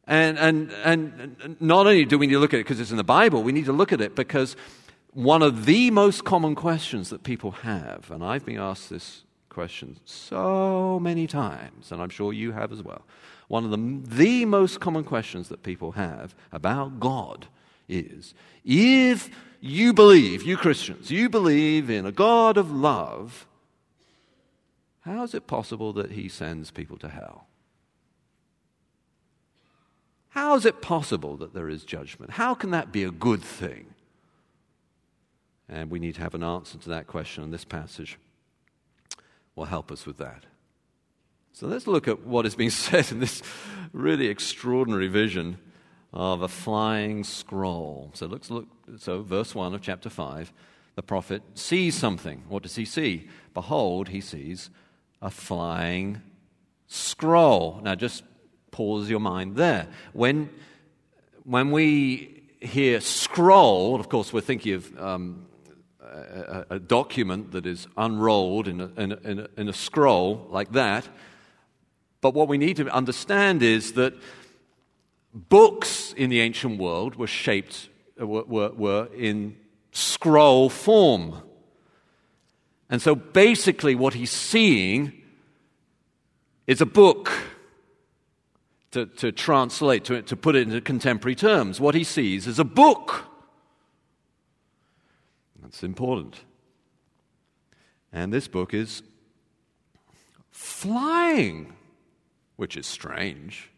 And, 0.04 0.38
and, 0.38 0.72
and 0.84 1.56
not 1.60 1.86
only 1.86 2.06
do 2.06 2.18
we 2.18 2.26
need 2.26 2.32
to 2.32 2.38
look 2.38 2.54
at 2.54 2.60
it 2.60 2.64
because 2.64 2.80
it's 2.80 2.90
in 2.90 2.96
the 2.96 3.04
Bible, 3.04 3.42
we 3.42 3.52
need 3.52 3.66
to 3.66 3.72
look 3.72 3.92
at 3.92 4.00
it 4.00 4.16
because 4.16 4.56
one 5.12 5.42
of 5.42 5.66
the 5.66 5.90
most 5.90 6.24
common 6.24 6.54
questions 6.54 7.10
that 7.10 7.22
people 7.22 7.50
have, 7.50 8.10
and 8.10 8.24
I've 8.24 8.44
been 8.44 8.58
asked 8.58 8.88
this 8.88 9.24
question 9.50 9.98
so 10.06 10.98
many 10.98 11.26
times, 11.26 11.92
and 11.92 12.00
I'm 12.00 12.08
sure 12.08 12.32
you 12.32 12.52
have 12.52 12.72
as 12.72 12.82
well 12.82 13.04
one 13.48 13.64
of 13.64 13.70
the, 13.70 14.16
the 14.16 14.44
most 14.44 14.78
common 14.78 15.04
questions 15.04 15.48
that 15.48 15.62
people 15.62 15.92
have 15.92 16.34
about 16.52 17.00
God 17.00 17.46
is 17.88 18.34
if 18.64 19.30
you 19.60 19.92
believe, 19.92 20.42
you 20.42 20.56
Christians, 20.56 21.10
you 21.10 21.28
believe 21.28 21.90
in 21.90 22.06
a 22.06 22.12
God 22.12 22.56
of 22.56 22.70
love, 22.70 23.46
how 25.00 25.22
is 25.22 25.34
it 25.34 25.46
possible 25.46 25.92
that 25.94 26.12
he 26.12 26.28
sends 26.28 26.70
people 26.70 26.98
to 26.98 27.08
hell? 27.08 27.46
How 30.30 30.54
is 30.54 30.66
it 30.66 30.82
possible 30.82 31.36
that 31.38 31.54
there 31.54 31.68
is 31.68 31.84
judgment? 31.84 32.32
How 32.32 32.54
can 32.54 32.70
that 32.70 32.92
be 32.92 33.02
a 33.02 33.10
good 33.10 33.42
thing? 33.42 33.94
And 35.68 35.90
we 35.90 35.98
need 35.98 36.14
to 36.16 36.20
have 36.20 36.34
an 36.34 36.42
answer 36.42 36.78
to 36.78 36.88
that 36.90 37.06
question, 37.06 37.42
and 37.42 37.52
this 37.52 37.64
passage 37.64 38.18
will 39.56 39.64
help 39.64 39.90
us 39.90 40.06
with 40.06 40.18
that. 40.18 40.44
So 41.58 41.66
let's 41.66 41.88
look 41.88 42.06
at 42.06 42.24
what 42.24 42.46
is 42.46 42.54
being 42.54 42.70
said 42.86 43.10
in 43.10 43.18
this 43.18 43.42
really 43.92 44.28
extraordinary 44.28 45.08
vision 45.08 45.58
of 46.12 46.40
a 46.40 46.46
flying 46.46 47.24
scroll. 47.24 48.12
So 48.14 48.26
let's 48.26 48.48
look. 48.48 48.68
So 48.98 49.22
verse 49.22 49.56
one 49.56 49.74
of 49.74 49.82
chapter 49.82 50.08
five, 50.08 50.52
the 50.94 51.02
prophet 51.02 51.42
sees 51.54 51.96
something. 51.96 52.44
What 52.48 52.62
does 52.62 52.76
he 52.76 52.84
see? 52.84 53.28
Behold, 53.54 54.10
he 54.10 54.20
sees 54.20 54.70
a 55.20 55.30
flying 55.30 56.22
scroll. 56.86 57.80
Now, 57.82 57.96
just 57.96 58.22
pause 58.70 59.10
your 59.10 59.18
mind 59.18 59.56
there. 59.56 59.88
When 60.12 60.50
when 61.42 61.72
we 61.72 62.44
hear 62.60 63.00
scroll, 63.00 63.98
of 63.98 64.08
course, 64.08 64.32
we're 64.32 64.42
thinking 64.42 64.74
of 64.74 64.96
um, 64.96 65.46
a, 66.00 66.66
a, 66.70 66.78
document 66.78 67.50
that 67.50 67.66
is 67.66 67.88
unrolled 67.96 68.68
in 68.68 68.80
a, 68.80 68.90
in, 68.96 69.12
a, 69.12 69.48
in 69.56 69.68
a, 69.68 69.72
scroll 69.72 70.46
like 70.50 70.70
that. 70.72 71.08
But 72.20 72.34
what 72.34 72.48
we 72.48 72.58
need 72.58 72.76
to 72.76 72.88
understand 72.88 73.62
is 73.62 73.92
that 73.92 74.14
books 75.32 76.12
in 76.16 76.30
the 76.30 76.40
ancient 76.40 76.78
world 76.78 77.16
were 77.16 77.26
shaped, 77.26 77.88
were, 78.18 78.44
were, 78.44 78.70
were 78.70 79.08
in 79.14 79.56
scroll 79.92 80.68
form. 80.68 81.42
And 82.90 83.00
so 83.00 83.14
basically, 83.14 83.94
what 83.94 84.14
he's 84.14 84.30
seeing 84.30 85.12
is 86.66 86.80
a 86.80 86.86
book. 86.86 87.30
To, 88.92 89.04
to 89.04 89.32
translate, 89.32 90.04
to, 90.06 90.22
to 90.22 90.34
put 90.34 90.56
it 90.56 90.62
into 90.62 90.80
contemporary 90.80 91.34
terms, 91.34 91.78
what 91.78 91.94
he 91.94 92.04
sees 92.04 92.46
is 92.46 92.58
a 92.58 92.64
book. 92.64 93.26
That's 95.60 95.82
important. 95.82 96.36
And 98.10 98.32
this 98.32 98.48
book 98.48 98.72
is 98.72 99.02
flying 100.50 101.74
which 102.58 102.76
is 102.76 102.86
strange. 102.86 103.70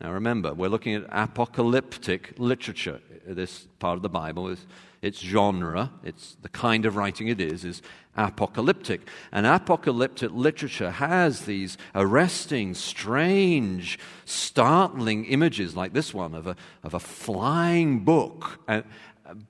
Now 0.00 0.12
remember, 0.12 0.54
we're 0.54 0.68
looking 0.68 0.94
at 0.94 1.04
apocalyptic 1.10 2.34
literature. 2.38 3.00
This 3.26 3.66
part 3.80 3.96
of 3.96 4.02
the 4.02 4.08
Bible 4.08 4.48
is 4.48 4.64
its 5.02 5.18
genre, 5.18 5.90
it's 6.04 6.36
the 6.42 6.48
kind 6.48 6.86
of 6.86 6.94
writing 6.94 7.26
it 7.26 7.40
is, 7.40 7.64
is 7.64 7.82
apocalyptic. 8.16 9.00
And 9.32 9.46
apocalyptic 9.46 10.30
literature 10.32 10.92
has 10.92 11.40
these 11.40 11.76
arresting, 11.92 12.74
strange, 12.74 13.98
startling 14.24 15.24
images 15.24 15.74
like 15.74 15.92
this 15.92 16.14
one 16.14 16.34
of 16.34 16.46
a, 16.46 16.54
of 16.84 16.94
a 16.94 17.00
flying 17.00 18.04
book. 18.04 18.60
And, 18.68 18.84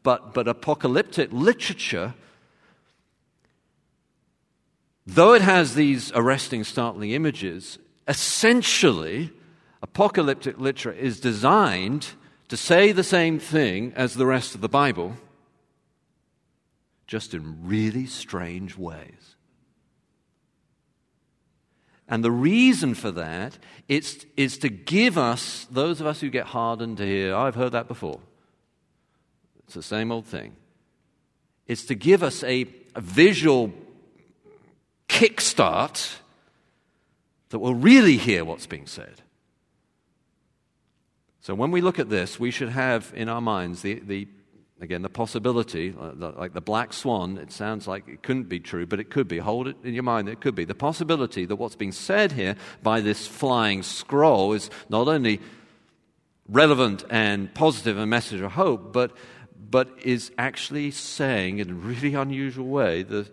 but, 0.03 0.33
but 0.33 0.49
apocalyptic 0.49 1.31
literature 1.33 2.15
though 5.07 5.35
it 5.35 5.43
has 5.43 5.75
these 5.75 6.13
arresting, 6.15 6.65
startling 6.65 7.11
images, 7.11 7.79
essentially, 8.09 9.31
apocalyptic 9.83 10.59
literature 10.59 10.93
is 10.93 11.21
designed 11.21 12.09
to 12.49 12.57
say 12.57 12.93
the 12.93 13.05
same 13.05 13.39
thing 13.39 13.93
as 13.97 14.15
the 14.15 14.27
rest 14.27 14.55
of 14.55 14.61
the 14.61 14.69
Bible, 14.69 15.17
just 17.07 17.35
in 17.35 17.67
really 17.67 18.07
strange 18.07 18.77
ways. 18.77 19.37
And 22.09 22.23
the 22.23 22.31
reason 22.31 22.95
for 22.95 23.11
that 23.13 23.57
is, 23.89 24.27
is 24.37 24.59
to 24.59 24.69
give 24.69 25.17
us, 25.17 25.67
those 25.71 26.01
of 26.01 26.07
us 26.07 26.21
who 26.21 26.29
get 26.29 26.47
hardened 26.47 26.99
to 26.99 27.07
hear, 27.07 27.35
oh, 27.35 27.41
I've 27.41 27.55
heard 27.55 27.73
that 27.73 27.89
before. 27.89 28.21
It's 29.65 29.75
the 29.75 29.83
same 29.83 30.13
old 30.13 30.27
thing. 30.27 30.55
It's 31.67 31.87
to 31.87 31.95
give 31.95 32.23
us 32.23 32.43
a, 32.43 32.67
a 32.95 33.01
visual 33.01 33.73
kickstart 35.09 36.17
that 37.53 37.59
will 37.59 37.75
really 37.75 38.17
hear 38.17 38.45
what's 38.45 38.67
being 38.67 38.87
said. 38.87 39.23
So 41.43 41.55
when 41.55 41.71
we 41.71 41.81
look 41.81 41.99
at 41.99 42.09
this, 42.09 42.41
we 42.41 42.51
should 42.51 42.71
have 42.71 43.13
in 43.15 43.29
our 43.29 43.41
minds 43.41 43.83
the, 43.83 44.01
the 44.01 44.29
again, 44.81 45.03
the 45.03 45.09
possibility, 45.09 45.95
uh, 45.99 46.33
like 46.37 46.55
the 46.55 46.61
black 46.61 46.93
swan, 46.93 47.39
it 47.39 47.53
sounds 47.53 47.87
like 47.87 48.09
it 48.09 48.23
couldn't 48.23 48.49
be 48.49 48.59
true, 48.59 48.87
but 48.87 48.99
it 49.01 49.11
could 49.11 49.29
be. 49.29 49.39
Hold 49.39 49.69
it 49.69 49.77
in 49.85 49.95
your 49.95 50.03
mind, 50.03 50.29
it 50.29 50.41
could 50.41 50.55
be. 50.55 50.65
The 50.65 50.75
possibility 50.75 51.45
that 51.45 51.57
what's 51.57 51.77
being 51.77 51.93
said 51.93 52.33
here 52.33 52.57
by 52.83 53.01
this 53.01 53.27
flying 53.27 53.83
scroll 53.83 54.55
is 54.55 54.71
not 54.89 55.07
only 55.07 55.41
relevant 56.49 57.05
and 57.11 57.53
positive, 57.55 57.99
a 57.99 58.07
message 58.07 58.41
of 58.41 58.53
hope, 58.53 58.93
but, 58.93 59.13
but 59.71 59.89
is 60.03 60.33
actually 60.39 60.91
saying 60.91 61.59
in 61.59 61.71
a 61.71 61.75
really 61.75 62.15
unusual 62.15 62.67
way 62.67 63.03
the, 63.03 63.31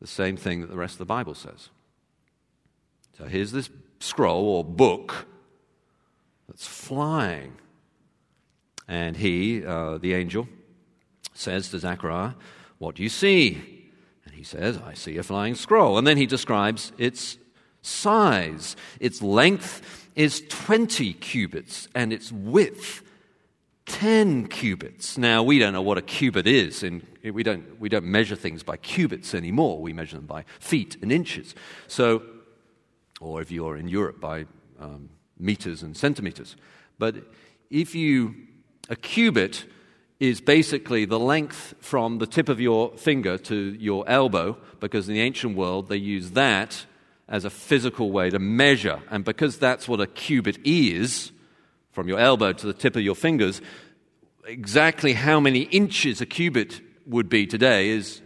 the 0.00 0.06
same 0.06 0.36
thing 0.36 0.60
that 0.60 0.70
the 0.70 0.76
rest 0.76 0.94
of 0.94 0.98
the 0.98 1.04
Bible 1.06 1.34
says. 1.34 1.70
So 3.18 3.24
here's 3.24 3.50
this 3.50 3.68
scroll 3.98 4.44
or 4.48 4.64
book 4.64 5.26
that's 6.48 6.66
flying. 6.66 7.54
And 8.86 9.16
he, 9.16 9.64
uh, 9.64 9.98
the 9.98 10.14
angel, 10.14 10.48
says 11.34 11.68
to 11.70 11.80
Zechariah, 11.80 12.34
What 12.78 12.94
do 12.94 13.02
you 13.02 13.08
see? 13.08 13.90
And 14.24 14.34
he 14.34 14.44
says, 14.44 14.78
I 14.78 14.94
see 14.94 15.18
a 15.18 15.24
flying 15.24 15.56
scroll. 15.56 15.98
And 15.98 16.06
then 16.06 16.16
he 16.16 16.26
describes 16.26 16.92
its 16.96 17.38
size. 17.82 18.76
Its 19.00 19.20
length 19.20 20.08
is 20.14 20.42
20 20.48 21.12
cubits, 21.14 21.88
and 21.94 22.12
its 22.12 22.30
width 22.30 23.02
10 23.86 24.46
cubits. 24.48 25.18
Now, 25.18 25.42
we 25.42 25.58
don't 25.58 25.72
know 25.72 25.82
what 25.82 25.98
a 25.98 26.02
cubit 26.02 26.46
is, 26.46 26.84
we 27.22 27.42
don't, 27.42 27.80
we 27.80 27.88
don't 27.88 28.04
measure 28.04 28.36
things 28.36 28.62
by 28.62 28.76
cubits 28.76 29.34
anymore. 29.34 29.80
We 29.80 29.92
measure 29.92 30.16
them 30.16 30.26
by 30.26 30.44
feet 30.60 30.96
and 31.02 31.10
inches. 31.10 31.54
So 31.88 32.22
or 33.20 33.40
if 33.40 33.50
you're 33.50 33.76
in 33.76 33.88
Europe 33.88 34.20
by 34.20 34.46
um, 34.80 35.08
meters 35.38 35.82
and 35.82 35.96
centimeters. 35.96 36.56
But 36.98 37.16
if 37.70 37.94
you, 37.94 38.34
a 38.88 38.96
cubit 38.96 39.64
is 40.20 40.40
basically 40.40 41.04
the 41.04 41.18
length 41.18 41.74
from 41.80 42.18
the 42.18 42.26
tip 42.26 42.48
of 42.48 42.60
your 42.60 42.90
finger 42.96 43.38
to 43.38 43.54
your 43.54 44.08
elbow, 44.08 44.58
because 44.80 45.08
in 45.08 45.14
the 45.14 45.20
ancient 45.20 45.56
world 45.56 45.88
they 45.88 45.96
used 45.96 46.34
that 46.34 46.86
as 47.28 47.44
a 47.44 47.50
physical 47.50 48.10
way 48.10 48.30
to 48.30 48.38
measure. 48.38 49.00
And 49.10 49.24
because 49.24 49.58
that's 49.58 49.86
what 49.86 50.00
a 50.00 50.06
cubit 50.06 50.58
is, 50.64 51.30
from 51.92 52.08
your 52.08 52.18
elbow 52.18 52.52
to 52.52 52.66
the 52.66 52.72
tip 52.72 52.96
of 52.96 53.02
your 53.02 53.14
fingers, 53.14 53.60
exactly 54.46 55.12
how 55.12 55.40
many 55.40 55.62
inches 55.62 56.20
a 56.20 56.26
cubit 56.26 56.80
would 57.06 57.28
be 57.28 57.46
today 57.46 57.90
is 57.90 58.20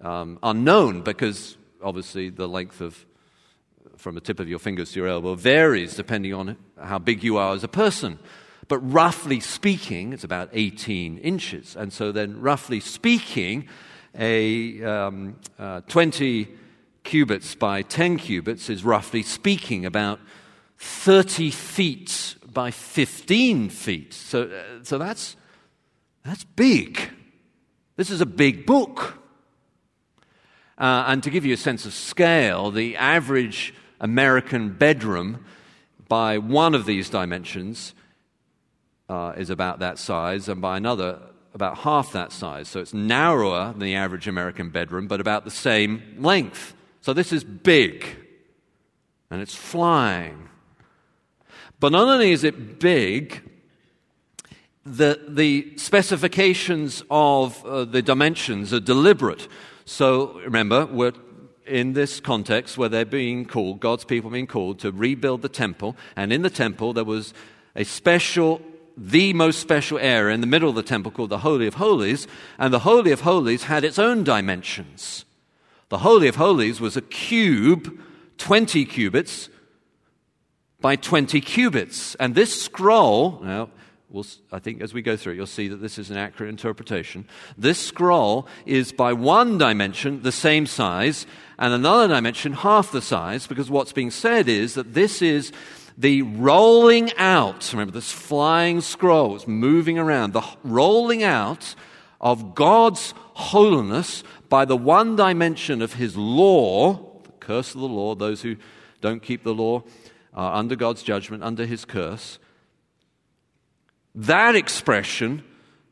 um, 0.00 0.38
unknown 0.42 1.02
because 1.02 1.56
obviously 1.82 2.30
the 2.30 2.48
length 2.48 2.80
of 2.80 3.04
from 3.96 4.14
the 4.14 4.20
tip 4.20 4.40
of 4.40 4.48
your 4.48 4.58
fingers 4.58 4.92
to 4.92 5.00
your 5.00 5.08
elbow 5.08 5.34
varies 5.34 5.94
depending 5.94 6.34
on 6.34 6.56
how 6.80 6.98
big 6.98 7.22
you 7.22 7.36
are 7.36 7.54
as 7.54 7.64
a 7.64 7.68
person. 7.68 8.18
But 8.68 8.78
roughly 8.78 9.40
speaking, 9.40 10.12
it's 10.12 10.24
about 10.24 10.48
18 10.52 11.18
inches. 11.18 11.76
And 11.76 11.92
so 11.92 12.12
then, 12.12 12.40
roughly 12.40 12.80
speaking, 12.80 13.68
a 14.18 14.82
um, 14.82 15.36
uh, 15.58 15.80
20 15.88 16.48
cubits 17.04 17.54
by 17.54 17.82
10 17.82 18.18
cubits 18.18 18.70
is 18.70 18.84
roughly 18.84 19.22
speaking 19.22 19.84
about 19.84 20.20
30 20.78 21.50
feet 21.50 22.36
by 22.52 22.70
15 22.70 23.68
feet. 23.68 24.12
So, 24.12 24.44
uh, 24.44 24.84
so 24.84 24.98
that's, 24.98 25.36
that's 26.24 26.44
big. 26.44 27.10
This 27.96 28.10
is 28.10 28.20
a 28.20 28.26
big 28.26 28.66
book. 28.66 29.21
Uh, 30.82 31.04
and 31.06 31.22
to 31.22 31.30
give 31.30 31.44
you 31.44 31.54
a 31.54 31.56
sense 31.56 31.86
of 31.86 31.94
scale, 31.94 32.72
the 32.72 32.96
average 32.96 33.72
American 34.00 34.68
bedroom 34.70 35.44
by 36.08 36.38
one 36.38 36.74
of 36.74 36.86
these 36.86 37.08
dimensions 37.08 37.94
uh, 39.08 39.32
is 39.36 39.48
about 39.48 39.78
that 39.78 39.96
size, 39.96 40.48
and 40.48 40.60
by 40.60 40.76
another, 40.76 41.20
about 41.54 41.78
half 41.78 42.10
that 42.10 42.32
size. 42.32 42.66
So 42.66 42.80
it's 42.80 42.92
narrower 42.92 43.70
than 43.70 43.78
the 43.78 43.94
average 43.94 44.26
American 44.26 44.70
bedroom, 44.70 45.06
but 45.06 45.20
about 45.20 45.44
the 45.44 45.52
same 45.52 46.02
length. 46.18 46.74
So 47.00 47.12
this 47.12 47.32
is 47.32 47.44
big, 47.44 48.04
and 49.30 49.40
it's 49.40 49.54
flying. 49.54 50.48
But 51.78 51.92
not 51.92 52.08
only 52.08 52.32
is 52.32 52.42
it 52.42 52.80
big, 52.80 53.40
the, 54.84 55.20
the 55.28 55.74
specifications 55.76 57.04
of 57.08 57.64
uh, 57.64 57.84
the 57.84 58.02
dimensions 58.02 58.72
are 58.74 58.80
deliberate. 58.80 59.46
So 59.84 60.40
remember, 60.40 60.86
we're 60.86 61.12
in 61.66 61.92
this 61.92 62.20
context 62.20 62.76
where 62.76 62.88
they're 62.88 63.04
being 63.04 63.44
called, 63.44 63.80
God's 63.80 64.04
people 64.04 64.30
being 64.30 64.46
called 64.46 64.78
to 64.80 64.92
rebuild 64.92 65.42
the 65.42 65.48
temple, 65.48 65.96
and 66.16 66.32
in 66.32 66.42
the 66.42 66.50
temple 66.50 66.92
there 66.92 67.04
was 67.04 67.32
a 67.74 67.84
special, 67.84 68.60
the 68.96 69.32
most 69.32 69.60
special 69.60 69.98
area 69.98 70.34
in 70.34 70.40
the 70.40 70.46
middle 70.46 70.68
of 70.68 70.74
the 70.74 70.82
temple 70.82 71.10
called 71.10 71.30
the 71.30 71.38
Holy 71.38 71.66
of 71.66 71.74
Holies, 71.74 72.26
and 72.58 72.72
the 72.72 72.80
Holy 72.80 73.12
of 73.12 73.20
Holies 73.22 73.64
had 73.64 73.84
its 73.84 73.98
own 73.98 74.24
dimensions. 74.24 75.24
The 75.88 75.98
Holy 75.98 76.28
of 76.28 76.36
Holies 76.36 76.80
was 76.80 76.96
a 76.96 77.02
cube, 77.02 77.98
20 78.38 78.84
cubits 78.86 79.48
by 80.80 80.96
20 80.96 81.40
cubits, 81.40 82.14
and 82.16 82.34
this 82.34 82.62
scroll, 82.62 83.40
now, 83.42 83.70
We'll, 84.12 84.26
I 84.52 84.58
think 84.58 84.82
as 84.82 84.92
we 84.92 85.00
go 85.00 85.16
through 85.16 85.32
it, 85.32 85.36
you'll 85.36 85.46
see 85.46 85.68
that 85.68 85.80
this 85.80 85.96
is 85.96 86.10
an 86.10 86.18
accurate 86.18 86.50
interpretation. 86.50 87.26
This 87.56 87.78
scroll 87.78 88.46
is 88.66 88.92
by 88.92 89.14
one 89.14 89.56
dimension 89.56 90.20
the 90.22 90.30
same 90.30 90.66
size, 90.66 91.26
and 91.58 91.72
another 91.72 92.08
dimension 92.08 92.52
half 92.52 92.92
the 92.92 93.00
size, 93.00 93.46
because 93.46 93.70
what's 93.70 93.94
being 93.94 94.10
said 94.10 94.48
is 94.48 94.74
that 94.74 94.92
this 94.92 95.22
is 95.22 95.50
the 95.96 96.20
rolling 96.20 97.10
out. 97.16 97.72
Remember, 97.72 97.92
this 97.92 98.12
flying 98.12 98.82
scroll 98.82 99.34
is 99.34 99.48
moving 99.48 99.98
around, 99.98 100.34
the 100.34 100.44
rolling 100.62 101.22
out 101.22 101.74
of 102.20 102.54
God's 102.54 103.14
holiness 103.16 104.24
by 104.50 104.66
the 104.66 104.76
one 104.76 105.16
dimension 105.16 105.80
of 105.80 105.94
His 105.94 106.18
law, 106.18 107.14
the 107.22 107.32
curse 107.40 107.74
of 107.74 107.80
the 107.80 107.88
law, 107.88 108.14
those 108.14 108.42
who 108.42 108.56
don't 109.00 109.22
keep 109.22 109.42
the 109.42 109.54
law 109.54 109.84
are 110.34 110.54
under 110.54 110.76
God's 110.76 111.02
judgment, 111.02 111.42
under 111.42 111.64
His 111.64 111.86
curse 111.86 112.38
that 114.14 114.54
expression 114.54 115.42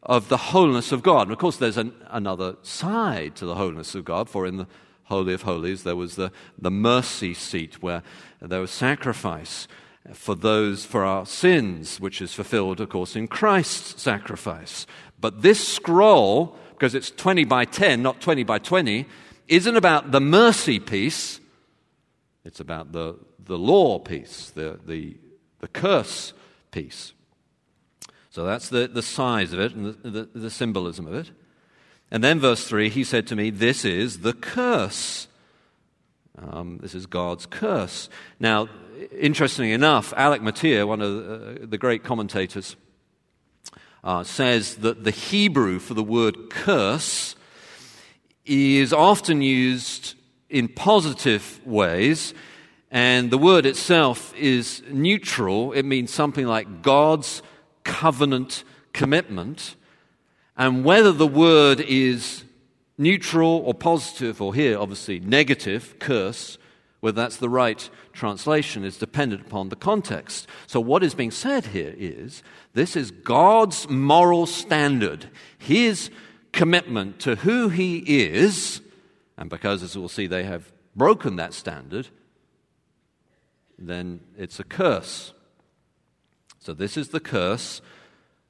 of 0.03 0.29
the 0.29 0.37
wholeness 0.37 0.93
of 0.93 1.03
God. 1.03 1.23
And 1.23 1.33
of 1.33 1.39
course, 1.39 1.57
there's 1.57 1.77
an, 1.77 1.95
another 2.09 2.57
side 2.63 3.37
to 3.37 3.47
the 3.47 3.55
wholeness 3.55 3.95
of 3.95 4.05
God, 4.05 4.29
for 4.29 4.47
in 4.47 4.57
the 4.57 4.67
Holy 5.05 5.35
of 5.35 5.43
Holies 5.43 5.83
there 5.83 5.97
was 5.97 6.17
the, 6.17 6.31
the 6.59 6.71
mercy 6.71 7.35
seat 7.35 7.83
where 7.83 8.03
there 8.41 8.61
was 8.61 8.71
sacrifice 8.71 9.67
for 10.13 10.35
those, 10.35 10.85
for 10.85 11.05
our 11.05 11.27
sins, 11.27 12.01
which 12.01 12.23
is 12.23 12.33
fulfilled, 12.33 12.81
of 12.81 12.89
course, 12.89 13.17
in 13.17 13.29
Christ's 13.29 14.01
sacrifice. 14.01 14.87
But 15.21 15.43
this 15.43 15.67
scroll, 15.67 16.57
because 16.71 16.95
it's 16.95 17.11
20 17.11 17.45
by 17.45 17.65
10, 17.67 18.03
not 18.03 18.21
20 18.21 18.45
by 18.45 18.59
20, 18.59 19.07
isn't 19.49 19.77
about 19.77 20.13
the 20.13 20.21
mercy 20.21 20.79
piece, 20.79 21.41
it's 22.45 22.61
about 22.61 22.93
the, 22.93 23.19
the 23.45 23.59
law 23.59 23.99
piece, 23.99 24.51
the, 24.51 24.81
the, 24.87 25.17
the 25.59 25.69
curse 25.69 26.33
piece. 26.71 27.13
So 28.31 28.45
that's 28.45 28.69
the, 28.69 28.87
the 28.87 29.03
size 29.03 29.53
of 29.53 29.59
it 29.59 29.75
and 29.75 29.87
the, 29.87 30.11
the, 30.11 30.39
the 30.39 30.51
symbolism 30.51 31.07
of 31.07 31.15
it. 31.15 31.31
And 32.13 32.25
then, 32.25 32.41
verse 32.41 32.67
3, 32.67 32.89
he 32.89 33.05
said 33.05 33.27
to 33.29 33.37
me, 33.37 33.51
This 33.51 33.85
is 33.85 34.21
the 34.21 34.33
curse. 34.33 35.29
Um, 36.39 36.79
this 36.79 36.95
is 36.95 37.07
God's 37.07 37.47
curse. 37.47 38.09
Now, 38.39 38.69
interestingly 39.17 39.73
enough, 39.73 40.13
Alec 40.17 40.43
Motyer, 40.43 40.87
one 40.87 41.03
of 41.03 41.15
the, 41.15 41.35
uh, 41.35 41.67
the 41.69 41.79
great 41.79 42.03
commentators, 42.03 42.77
uh, 44.03 44.25
says 44.25 44.77
that 44.77 45.05
the 45.05 45.11
Hebrew 45.11 45.79
for 45.79 45.95
the 45.95 46.03
word 46.03 46.51
curse 46.51 47.37
is 48.47 48.93
often 48.93 49.43
used 49.43 50.15
in 50.49 50.69
positive 50.69 51.61
ways, 51.65 52.33
and 52.91 53.31
the 53.31 53.39
word 53.39 53.67
itself 53.67 54.35
is 54.35 54.83
neutral. 54.91 55.73
It 55.73 55.85
means 55.85 56.11
something 56.11 56.47
like 56.47 56.83
God's 56.83 57.43
covenant 57.91 58.63
commitment. 58.93 59.75
And 60.57 60.85
whether 60.85 61.11
the 61.11 61.27
word 61.27 61.81
is 61.81 62.45
neutral 62.97 63.63
or 63.65 63.75
positive, 63.75 64.41
or 64.41 64.55
here, 64.55 64.79
obviously, 64.79 65.19
negative, 65.19 65.97
curse, 65.99 66.57
whether 67.01 67.17
that's 67.17 67.39
the 67.39 67.49
right 67.49 67.91
translation 68.13 68.85
is 68.85 68.97
dependent 68.97 69.47
upon 69.47 69.71
the 69.71 69.77
context. 69.77 70.47
So, 70.67 70.81
what 70.81 71.03
is 71.03 71.15
being 71.15 71.31
said 71.31 71.67
here 71.67 71.95
is 71.97 72.43
this 72.75 72.95
is 72.95 73.11
God's 73.11 73.89
moral 73.89 74.47
standard, 74.47 75.31
His 75.59 76.11
commitment 76.53 77.19
to 77.21 77.37
who 77.37 77.71
He 77.71 77.99
is, 77.99 78.83
and 79.37 79.51
because, 79.51 79.83
as 79.83 79.97
we'll 79.97 80.09
see, 80.09 80.27
they 80.27 80.45
have 80.45 80.71
broken 80.95 81.37
that 81.37 81.55
standard, 81.55 82.09
then 83.79 84.21
it's 84.37 84.61
a 84.61 84.65
curse. 84.65 85.33
So, 86.61 86.75
this 86.75 86.97
is 86.97 87.09
the 87.09 87.21
curse 87.21 87.81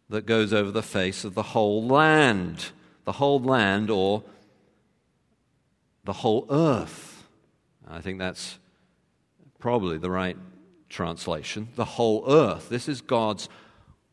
that 0.08 0.26
goes 0.26 0.52
over 0.52 0.70
the 0.70 0.82
face 0.82 1.24
of 1.24 1.34
the 1.34 1.42
whole 1.42 1.86
land. 1.86 2.66
The 3.04 3.12
whole 3.12 3.40
land, 3.40 3.88
or 3.88 4.24
the 6.04 6.12
whole 6.12 6.46
earth. 6.50 7.26
I 7.88 8.00
think 8.00 8.18
that's 8.18 8.58
probably 9.58 9.98
the 9.98 10.10
right 10.10 10.36
translation. 10.88 11.68
The 11.76 11.84
whole 11.84 12.24
earth. 12.28 12.68
This 12.68 12.88
is 12.88 13.00
God's 13.00 13.48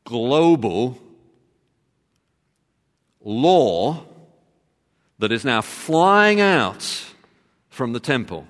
global 0.03 0.99
law 3.21 4.05
that 5.19 5.31
is 5.31 5.43
now 5.43 5.61
flying 5.61 6.39
out 6.39 7.05
from 7.69 7.93
the 7.93 7.99
temple. 7.99 8.47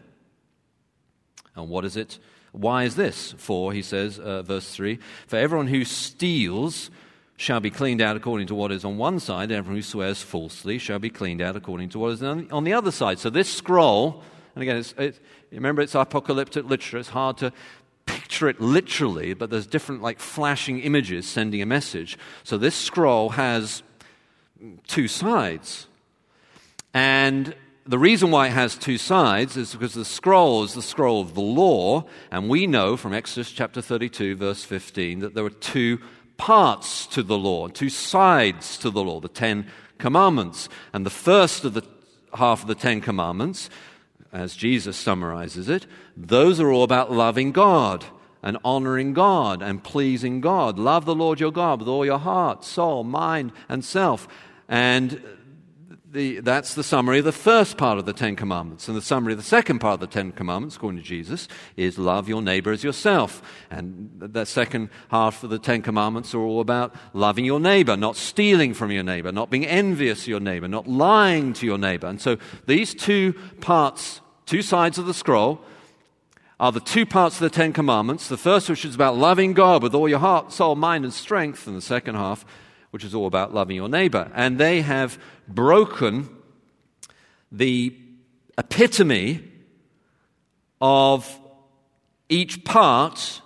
And 1.55 1.69
what 1.69 1.86
is 1.86 1.97
it? 1.97 2.19
Why 2.58 2.84
is 2.84 2.96
this? 2.96 3.34
For, 3.38 3.72
he 3.72 3.82
says, 3.82 4.20
uh, 4.20 4.41
verse 4.41 4.70
3 4.72 5.00
For 5.28 5.38
everyone 5.38 5.67
who 5.67 5.86
steals 5.86 6.89
shall 7.38 7.60
be 7.60 7.70
cleaned 7.70 8.02
out 8.02 8.15
according 8.17 8.48
to 8.48 8.56
what 8.56 8.72
is 8.72 8.84
on 8.84 8.98
one 8.98 9.20
side, 9.20 9.52
everyone 9.52 9.78
who 9.78 9.84
swears 9.84 10.24
falsely 10.24 10.80
shall 10.80 10.98
be 10.98 11.10
cleaned 11.10 11.41
out 11.41 11.56
according 11.56 11.89
to 11.89 12.00
what 12.00 12.13
is 12.13 12.24
on 12.24 12.63
the 12.63 12.74
other 12.74 12.91
side. 12.91 13.20
So 13.20 13.30
this 13.30 13.48
scroll, 13.48 14.24
and 14.56 14.63
again, 14.63 14.78
it's, 14.78 14.93
it, 14.98 15.20
remember 15.52 15.84
it's 15.84 15.93
apocalyptic 15.93 16.65
literature, 16.65 16.98
it's 16.98 17.10
hard 17.10 17.38
to 17.38 17.54
picture 18.08 18.50
it 18.50 18.60
literally, 18.60 19.36
but 19.36 19.52
there's 19.52 19.67
different 19.67 20.02
like 20.02 20.20
flashing 20.20 20.80
images 20.80 21.28
sending 21.28 21.62
a 21.62 21.65
message. 21.65 22.17
So 22.43 22.58
this 22.58 22.74
scroll 22.74 23.30
has 23.30 23.84
two 24.88 25.08
sides. 25.08 25.88
And 26.93 27.54
the 27.88 28.00
reason 28.00 28.32
why 28.32 28.47
it 28.47 28.54
has 28.54 28.76
two 28.76 28.97
sides 28.97 29.56
is 29.56 29.73
because 29.73 29.93
the 29.93 30.04
scroll 30.04 30.63
is 30.63 30.73
the 30.73 30.82
scroll 30.82 31.21
of 31.21 31.34
the 31.34 31.41
law, 31.41 32.06
and 32.32 32.50
we 32.50 32.67
know 32.67 32.97
from 32.97 33.13
Exodus 33.13 33.52
chapter 33.52 33.82
32, 33.82 34.36
verse 34.36 34.63
15, 34.63 35.19
that 35.19 35.34
there 35.34 35.45
are 35.45 35.50
two 35.50 36.00
parts 36.36 37.08
to 37.08 37.23
the 37.23 37.38
law, 37.38 37.67
two 37.67 37.89
sides 37.89 38.78
to 38.80 38.89
the 38.89 39.04
law, 39.04 39.19
the 39.19 39.30
Ten 39.30 39.67
Commandments. 39.97 40.69
And 40.93 41.06
the 41.06 41.10
first 41.10 41.63
of 41.63 41.73
the 41.73 41.84
half 42.34 42.62
of 42.62 42.67
the 42.67 42.76
Ten 42.76 43.00
Commandments, 43.00 43.69
as 44.34 44.56
Jesus 44.56 44.97
summarizes 44.97 45.69
it, 45.69 45.88
those 46.15 46.60
are 46.60 46.71
all 46.71 46.84
about 46.84 47.12
loving 47.12 47.52
God 47.52 48.06
and 48.43 48.58
honoring 48.63 49.13
God 49.13 49.62
and 49.62 49.84
pleasing 49.84 50.41
God. 50.41 50.78
Love 50.78 51.06
the 51.06 51.15
Lord 51.15 51.39
your 51.39 51.52
God 51.52 51.80
with 51.80 51.88
all 51.88 52.06
your 52.06 52.19
heart, 52.19 52.63
soul, 52.63 53.04
mind, 53.04 53.52
and 53.69 53.84
self. 53.84 54.28
And 54.67 55.21
the, 56.12 56.39
that's 56.39 56.74
the 56.74 56.84
summary 56.84 57.20
of 57.20 57.26
the 57.26 57.32
first 57.32 57.78
part 57.78 57.98
of 57.98 58.06
the 58.06 58.13
Ten 58.13 58.36
Commandments. 58.36 58.88
And 58.88 58.96
the 58.96 59.02
summary 59.02 59.34
of 59.34 59.38
the 59.38 59.43
second 59.43 59.80
part 59.80 59.96
of 59.96 60.00
the 60.00 60.08
Ten 60.08 60.32
Commandments, 60.32 60.76
according 60.76 61.02
to 61.02 61.06
Jesus, 61.06 61.48
is 61.76 61.98
love 61.98 62.30
your 62.30 62.41
neighbor 62.41 62.72
as 62.72 62.84
yourself. 62.84 63.41
And 63.70 64.10
the 64.17 64.46
second 64.46 64.89
half 65.10 65.43
of 65.43 65.50
the 65.50 65.60
Ten 65.60 65.82
Commandments 65.82 66.34
are 66.34 66.39
all 66.39 66.62
about 66.62 66.96
loving 67.13 67.46
your 67.46 67.60
neighbor, 67.60 67.98
not 67.98 68.15
stealing 68.15 68.74
from 68.74 68.91
your 68.91 69.04
neighbor, 69.04 69.32
not 69.32 69.50
being 69.50 69.65
envious 69.65 70.22
of 70.22 70.28
your 70.28 70.39
neighbor, 70.39 70.67
not 70.67 70.88
lying 70.88 71.54
to 71.54 71.65
your 71.65 71.78
neighbor. 71.78 72.08
And 72.08 72.22
so 72.22 72.38
these 72.65 72.93
two 72.93 73.34
parts, 73.60 74.22
two 74.46 74.62
sides 74.62 74.98
of 74.98 75.08
the 75.08 75.13
scroll, 75.13 75.60
are 76.60 76.72
the 76.72 76.80
two 76.80 77.06
parts 77.06 77.36
of 77.36 77.41
the 77.41 77.50
Ten 77.50 77.74
Commandments. 77.74 78.30
The 78.30 78.38
first, 78.38 78.70
which 78.70 78.86
is 78.86 78.96
about 78.96 79.17
loving 79.17 79.54
God 79.54 79.84
with 79.84 79.93
all 79.93 80.10
your 80.10 80.20
heart, 80.20 80.52
soul, 80.54 80.76
mind, 80.76 81.04
and 81.04 81.13
strength, 81.13 81.67
and 81.67 81.76
the 81.76 81.82
second 81.82 82.15
half, 82.15 82.46
which 82.97 83.03
is 83.03 83.13
all 83.13 83.27
about 83.27 83.53
loving 83.53 83.75
your 83.75 83.88
neighbor. 83.88 84.31
And 84.33 84.57
they 84.57 84.81
have 84.81 85.19
broken 85.47 86.36
the 87.51 87.95
epitome 88.57 89.43
of 90.81 91.39
each 92.27 92.63
part 92.65 93.43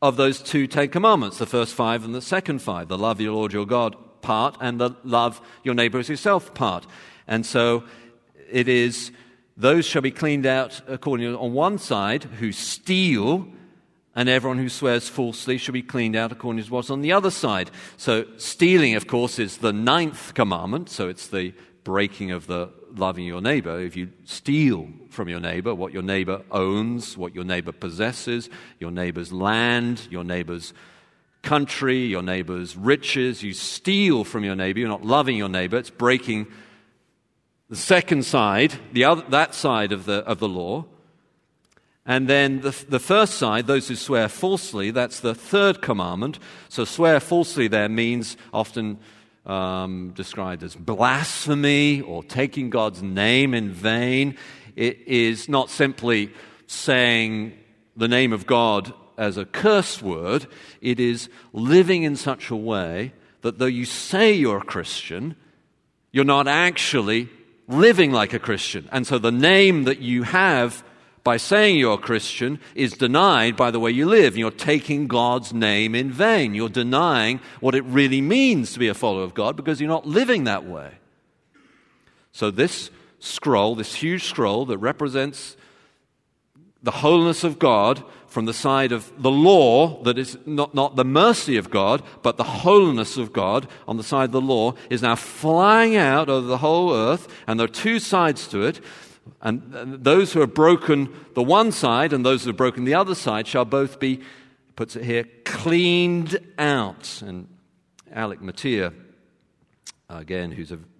of 0.00 0.16
those 0.16 0.40
two 0.40 0.66
Ten 0.66 0.88
Commandments 0.88 1.36
the 1.36 1.44
first 1.44 1.74
five 1.74 2.02
and 2.02 2.14
the 2.14 2.22
second 2.22 2.62
five 2.62 2.88
the 2.88 2.96
love 2.96 3.20
your 3.20 3.34
Lord 3.34 3.52
your 3.52 3.66
God 3.66 3.94
part 4.22 4.56
and 4.58 4.80
the 4.80 4.92
love 5.04 5.42
your 5.62 5.74
neighbor 5.74 5.98
as 5.98 6.08
yourself 6.08 6.54
part. 6.54 6.86
And 7.28 7.44
so 7.44 7.84
it 8.50 8.68
is 8.68 9.12
those 9.54 9.84
shall 9.84 10.00
be 10.00 10.10
cleaned 10.10 10.46
out 10.46 10.80
according 10.88 11.36
on 11.36 11.52
one 11.52 11.76
side 11.76 12.24
who 12.24 12.52
steal 12.52 13.48
and 14.14 14.28
everyone 14.28 14.58
who 14.58 14.68
swears 14.68 15.08
falsely 15.08 15.58
shall 15.58 15.72
be 15.72 15.82
cleaned 15.82 16.16
out 16.16 16.32
according 16.32 16.62
to 16.62 16.70
what's 16.70 16.90
on 16.90 17.00
the 17.00 17.12
other 17.12 17.30
side. 17.30 17.70
So, 17.96 18.26
stealing, 18.36 18.94
of 18.94 19.06
course, 19.06 19.38
is 19.38 19.58
the 19.58 19.72
ninth 19.72 20.34
commandment, 20.34 20.90
so 20.90 21.08
it's 21.08 21.28
the 21.28 21.54
breaking 21.84 22.30
of 22.30 22.46
the 22.46 22.70
loving 22.94 23.24
your 23.24 23.40
neighbor. 23.40 23.80
If 23.80 23.96
you 23.96 24.10
steal 24.24 24.88
from 25.08 25.28
your 25.28 25.40
neighbor 25.40 25.74
what 25.74 25.92
your 25.92 26.02
neighbor 26.02 26.42
owns, 26.50 27.16
what 27.16 27.34
your 27.34 27.44
neighbor 27.44 27.72
possesses, 27.72 28.48
your 28.78 28.90
neighbor's 28.90 29.32
land, 29.32 30.06
your 30.10 30.24
neighbor's 30.24 30.74
country, 31.42 31.98
your 31.98 32.22
neighbor's 32.22 32.76
riches, 32.76 33.42
you 33.42 33.52
steal 33.52 34.24
from 34.24 34.44
your 34.44 34.54
neighbor, 34.54 34.78
you're 34.78 34.88
not 34.88 35.04
loving 35.04 35.36
your 35.36 35.48
neighbor, 35.48 35.76
it's 35.76 35.90
breaking 35.90 36.46
the 37.68 37.76
second 37.76 38.24
side, 38.24 38.74
the 38.92 39.04
other, 39.04 39.24
that 39.30 39.54
side 39.54 39.92
of 39.92 40.04
the, 40.04 40.18
of 40.26 40.38
the 40.38 40.48
law. 40.48 40.84
And 42.04 42.28
then 42.28 42.60
the, 42.60 42.84
the 42.88 42.98
first 42.98 43.34
side, 43.34 43.66
those 43.66 43.88
who 43.88 43.94
swear 43.94 44.28
falsely, 44.28 44.90
that's 44.90 45.20
the 45.20 45.34
third 45.34 45.80
commandment. 45.80 46.38
So 46.68 46.84
swear 46.84 47.20
falsely 47.20 47.68
there 47.68 47.88
means 47.88 48.36
often 48.52 48.98
um, 49.46 50.12
described 50.14 50.62
as 50.64 50.74
blasphemy 50.74 52.00
or 52.00 52.24
taking 52.24 52.70
God's 52.70 53.02
name 53.02 53.54
in 53.54 53.70
vain. 53.70 54.36
It 54.74 54.98
is 55.06 55.48
not 55.48 55.70
simply 55.70 56.32
saying 56.66 57.56
the 57.96 58.08
name 58.08 58.32
of 58.32 58.46
God 58.46 58.92
as 59.18 59.36
a 59.36 59.44
curse 59.44 60.02
word, 60.02 60.46
it 60.80 60.98
is 60.98 61.28
living 61.52 62.02
in 62.02 62.16
such 62.16 62.50
a 62.50 62.56
way 62.56 63.12
that 63.42 63.58
though 63.58 63.66
you 63.66 63.84
say 63.84 64.32
you're 64.32 64.58
a 64.58 64.64
Christian, 64.64 65.36
you're 66.10 66.24
not 66.24 66.48
actually 66.48 67.28
living 67.68 68.10
like 68.10 68.32
a 68.32 68.38
Christian. 68.38 68.88
And 68.90 69.06
so 69.06 69.18
the 69.18 69.32
name 69.32 69.84
that 69.84 70.00
you 70.00 70.22
have 70.22 70.82
by 71.24 71.36
saying 71.36 71.78
you're 71.78 71.94
a 71.94 71.98
Christian 71.98 72.58
is 72.74 72.94
denied 72.94 73.56
by 73.56 73.70
the 73.70 73.78
way 73.78 73.90
you 73.90 74.06
live. 74.06 74.36
You're 74.36 74.50
taking 74.50 75.06
God's 75.06 75.52
name 75.52 75.94
in 75.94 76.10
vain. 76.10 76.54
You're 76.54 76.68
denying 76.68 77.40
what 77.60 77.74
it 77.74 77.84
really 77.84 78.20
means 78.20 78.72
to 78.72 78.78
be 78.78 78.88
a 78.88 78.94
follower 78.94 79.22
of 79.22 79.34
God 79.34 79.56
because 79.56 79.80
you're 79.80 79.88
not 79.88 80.06
living 80.06 80.44
that 80.44 80.64
way. 80.64 80.92
So, 82.32 82.50
this 82.50 82.90
scroll, 83.18 83.76
this 83.76 83.94
huge 83.94 84.24
scroll 84.24 84.66
that 84.66 84.78
represents 84.78 85.56
the 86.82 86.90
holiness 86.90 87.44
of 87.44 87.58
God 87.58 88.02
from 88.26 88.46
the 88.46 88.54
side 88.54 88.92
of 88.92 89.12
the 89.22 89.30
law, 89.30 90.02
that 90.04 90.18
is 90.18 90.38
not, 90.46 90.74
not 90.74 90.96
the 90.96 91.04
mercy 91.04 91.58
of 91.58 91.70
God, 91.70 92.02
but 92.22 92.38
the 92.38 92.44
holiness 92.44 93.16
of 93.18 93.32
God 93.32 93.68
on 93.86 93.98
the 93.98 94.02
side 94.02 94.24
of 94.24 94.32
the 94.32 94.40
law, 94.40 94.74
is 94.88 95.02
now 95.02 95.14
flying 95.14 95.96
out 95.96 96.28
over 96.28 96.46
the 96.46 96.58
whole 96.58 96.94
earth, 96.94 97.28
and 97.46 97.60
there 97.60 97.66
are 97.66 97.68
two 97.68 97.98
sides 97.98 98.48
to 98.48 98.62
it. 98.62 98.80
And 99.40 100.04
those 100.04 100.32
who 100.32 100.40
have 100.40 100.54
broken 100.54 101.12
the 101.34 101.42
one 101.42 101.72
side 101.72 102.12
and 102.12 102.24
those 102.24 102.44
who 102.44 102.50
have 102.50 102.56
broken 102.56 102.84
the 102.84 102.94
other 102.94 103.14
side 103.14 103.46
shall 103.46 103.64
both 103.64 103.98
be, 103.98 104.20
puts 104.76 104.96
it 104.96 105.04
here, 105.04 105.24
cleaned 105.44 106.38
out. 106.58 107.22
And 107.24 107.48
Alec 108.12 108.40
Motyer, 108.40 108.92
again, 110.08 110.52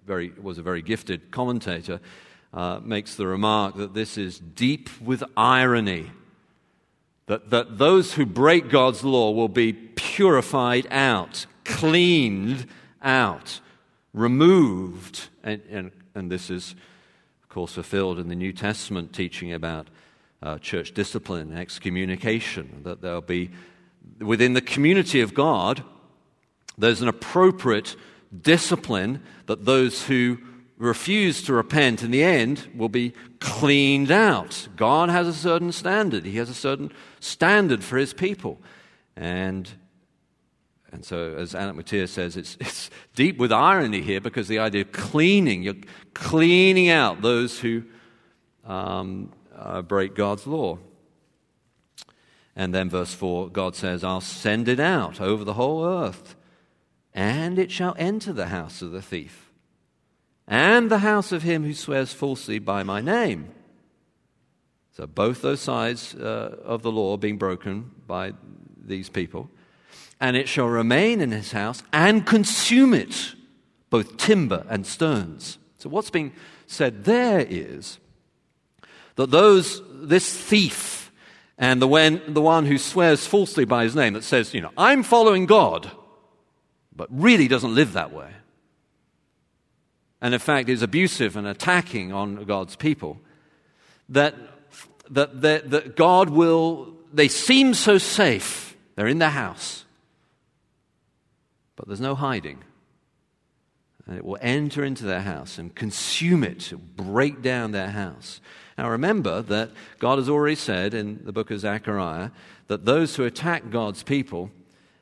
very, 0.05 0.33
was 0.41 0.57
a 0.57 0.61
very 0.61 0.81
gifted 0.81 1.31
commentator, 1.31 1.99
uh, 2.53 2.79
makes 2.83 3.15
the 3.15 3.27
remark 3.27 3.75
that 3.77 3.93
this 3.93 4.17
is 4.17 4.39
deep 4.39 4.89
with 5.01 5.23
irony. 5.35 6.11
That, 7.27 7.49
that 7.51 7.77
those 7.77 8.13
who 8.13 8.25
break 8.25 8.69
God's 8.69 9.03
law 9.03 9.31
will 9.31 9.47
be 9.47 9.71
purified 9.73 10.87
out, 10.91 11.45
cleaned 11.63 12.67
out, 13.01 13.61
removed. 14.13 15.29
And, 15.43 15.61
and, 15.69 15.91
and 16.13 16.29
this 16.29 16.49
is 16.49 16.75
course, 17.53 17.73
fulfilled 17.73 18.19
in 18.19 18.27
the 18.27 18.35
New 18.35 18.51
Testament 18.51 19.13
teaching 19.13 19.53
about 19.53 19.87
uh, 20.41 20.57
church 20.57 20.93
discipline 20.93 21.51
and 21.51 21.59
excommunication, 21.59 22.81
that 22.83 23.01
there'll 23.01 23.21
be, 23.21 23.51
within 24.19 24.53
the 24.53 24.61
community 24.61 25.21
of 25.21 25.33
God, 25.33 25.83
there's 26.77 27.01
an 27.01 27.07
appropriate 27.07 27.95
discipline 28.41 29.21
that 29.45 29.65
those 29.65 30.05
who 30.05 30.39
refuse 30.77 31.43
to 31.43 31.53
repent 31.53 32.03
in 32.03 32.11
the 32.11 32.23
end 32.23 32.67
will 32.75 32.89
be 32.89 33.13
cleaned 33.39 34.11
out. 34.11 34.67
God 34.75 35.09
has 35.09 35.27
a 35.27 35.33
certain 35.33 35.71
standard, 35.71 36.25
He 36.25 36.37
has 36.37 36.49
a 36.49 36.55
certain 36.55 36.91
standard 37.19 37.83
for 37.83 37.97
His 37.97 38.13
people. 38.13 38.59
And 39.15 39.69
and 40.93 41.03
so, 41.03 41.33
as 41.35 41.55
Alec 41.55 41.75
Motyer 41.75 42.05
says, 42.07 42.37
it's, 42.37 42.55
it's 42.59 42.91
deep 43.15 43.39
with 43.39 43.51
irony 43.51 44.01
here 44.01 44.21
because 44.21 44.47
the 44.47 44.59
idea 44.59 44.81
of 44.81 44.91
cleaning, 44.91 45.63
you're 45.63 45.73
cleaning 46.13 46.89
out 46.89 47.23
those 47.23 47.59
who 47.59 47.83
um, 48.63 49.31
uh, 49.57 49.81
break 49.81 50.13
God's 50.13 50.45
law. 50.45 50.77
And 52.55 52.75
then, 52.75 52.91
verse 52.91 53.11
4, 53.11 53.49
God 53.49 53.75
says, 53.75 54.03
I'll 54.03 54.21
send 54.21 54.69
it 54.69 54.79
out 54.79 55.19
over 55.19 55.43
the 55.43 55.55
whole 55.55 55.83
earth, 55.83 56.35
and 57.11 57.57
it 57.57 57.71
shall 57.71 57.95
enter 57.97 58.31
the 58.31 58.47
house 58.47 58.83
of 58.83 58.91
the 58.91 59.01
thief, 59.01 59.51
and 60.47 60.91
the 60.91 60.99
house 60.99 61.31
of 61.31 61.41
him 61.41 61.63
who 61.63 61.73
swears 61.73 62.13
falsely 62.13 62.59
by 62.59 62.83
my 62.83 63.01
name. 63.01 63.49
So, 64.91 65.07
both 65.07 65.41
those 65.41 65.59
sides 65.59 66.13
uh, 66.13 66.55
of 66.63 66.83
the 66.83 66.91
law 66.91 67.17
being 67.17 67.39
broken 67.39 67.89
by 68.05 68.33
these 68.77 69.09
people 69.09 69.49
and 70.23 70.37
it 70.37 70.47
shall 70.47 70.67
remain 70.67 71.19
in 71.19 71.31
his 71.31 71.51
house 71.51 71.83
and 71.91 72.25
consume 72.25 72.93
it, 72.93 73.35
both 73.89 74.15
timber 74.15 74.65
and 74.69 74.87
stones. 74.87 75.57
So, 75.77 75.89
what's 75.89 76.09
being 76.09 76.31
said 76.65 77.03
there 77.03 77.41
is 77.41 77.99
that 79.15 79.31
those, 79.31 79.81
this 79.91 80.33
thief 80.33 81.11
and 81.57 81.81
the, 81.81 81.89
when, 81.89 82.21
the 82.25 82.41
one 82.41 82.65
who 82.65 82.77
swears 82.77 83.27
falsely 83.27 83.65
by 83.65 83.83
his 83.83 83.97
name, 83.97 84.13
that 84.13 84.23
says, 84.23 84.53
you 84.53 84.61
know, 84.61 84.71
I'm 84.77 85.03
following 85.03 85.45
God, 85.45 85.91
but 86.95 87.09
really 87.11 87.49
doesn't 87.49 87.75
live 87.75 87.91
that 87.91 88.13
way, 88.13 88.31
and 90.21 90.33
in 90.33 90.39
fact 90.39 90.69
is 90.69 90.81
abusive 90.81 91.35
and 91.35 91.45
attacking 91.45 92.13
on 92.13 92.45
God's 92.45 92.77
people, 92.77 93.19
that, 94.07 94.35
that, 95.09 95.41
that, 95.41 95.69
that 95.71 95.97
God 95.97 96.29
will, 96.29 96.93
they 97.11 97.27
seem 97.27 97.73
so 97.73 97.97
safe, 97.97 98.77
they're 98.95 99.07
in 99.07 99.19
their 99.19 99.29
house 99.29 99.82
but 101.83 101.89
there's 101.89 101.99
no 101.99 102.15
hiding. 102.15 102.63
And 104.07 104.15
it 104.15 104.23
will 104.23 104.37
enter 104.39 104.85
into 104.85 105.03
their 105.03 105.19
house 105.19 105.57
and 105.57 105.75
consume 105.75 106.41
it, 106.45 106.71
break 106.95 107.41
down 107.41 107.73
their 107.73 107.89
house. 107.89 108.39
Now 108.77 108.89
remember 108.89 109.41
that 109.41 109.71
God 109.99 110.17
has 110.17 110.29
already 110.29 110.55
said 110.55 110.93
in 110.93 111.25
the 111.25 111.33
book 111.33 111.51
of 111.51 111.59
Zechariah 111.59 112.29
that 112.67 112.85
those 112.85 113.17
who 113.17 113.25
attack 113.25 113.69
God's 113.69 114.01
people 114.01 114.49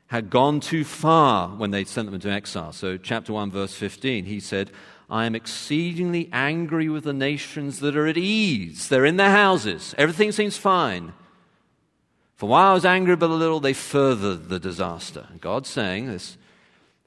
had 0.08 0.28
gone 0.28 0.58
too 0.58 0.82
far 0.82 1.50
when 1.50 1.70
they 1.70 1.84
sent 1.84 2.06
them 2.06 2.16
into 2.16 2.28
exile. 2.28 2.72
So, 2.72 2.96
chapter 2.96 3.32
1, 3.32 3.52
verse 3.52 3.74
15, 3.74 4.24
he 4.24 4.40
said, 4.40 4.72
I 5.08 5.24
am 5.24 5.36
exceedingly 5.36 6.28
angry 6.32 6.88
with 6.88 7.04
the 7.04 7.12
nations 7.12 7.78
that 7.78 7.96
are 7.96 8.08
at 8.08 8.16
ease. 8.16 8.88
They're 8.88 9.06
in 9.06 9.18
their 9.18 9.30
houses. 9.30 9.94
Everything 9.96 10.32
seems 10.32 10.56
fine. 10.56 11.12
For 12.34 12.48
while 12.48 12.72
I 12.72 12.74
was 12.74 12.84
angry 12.84 13.14
but 13.14 13.30
a 13.30 13.34
little, 13.34 13.60
they 13.60 13.72
furthered 13.72 14.48
the 14.48 14.58
disaster. 14.58 15.28
God's 15.40 15.68
saying 15.68 16.08
this 16.08 16.38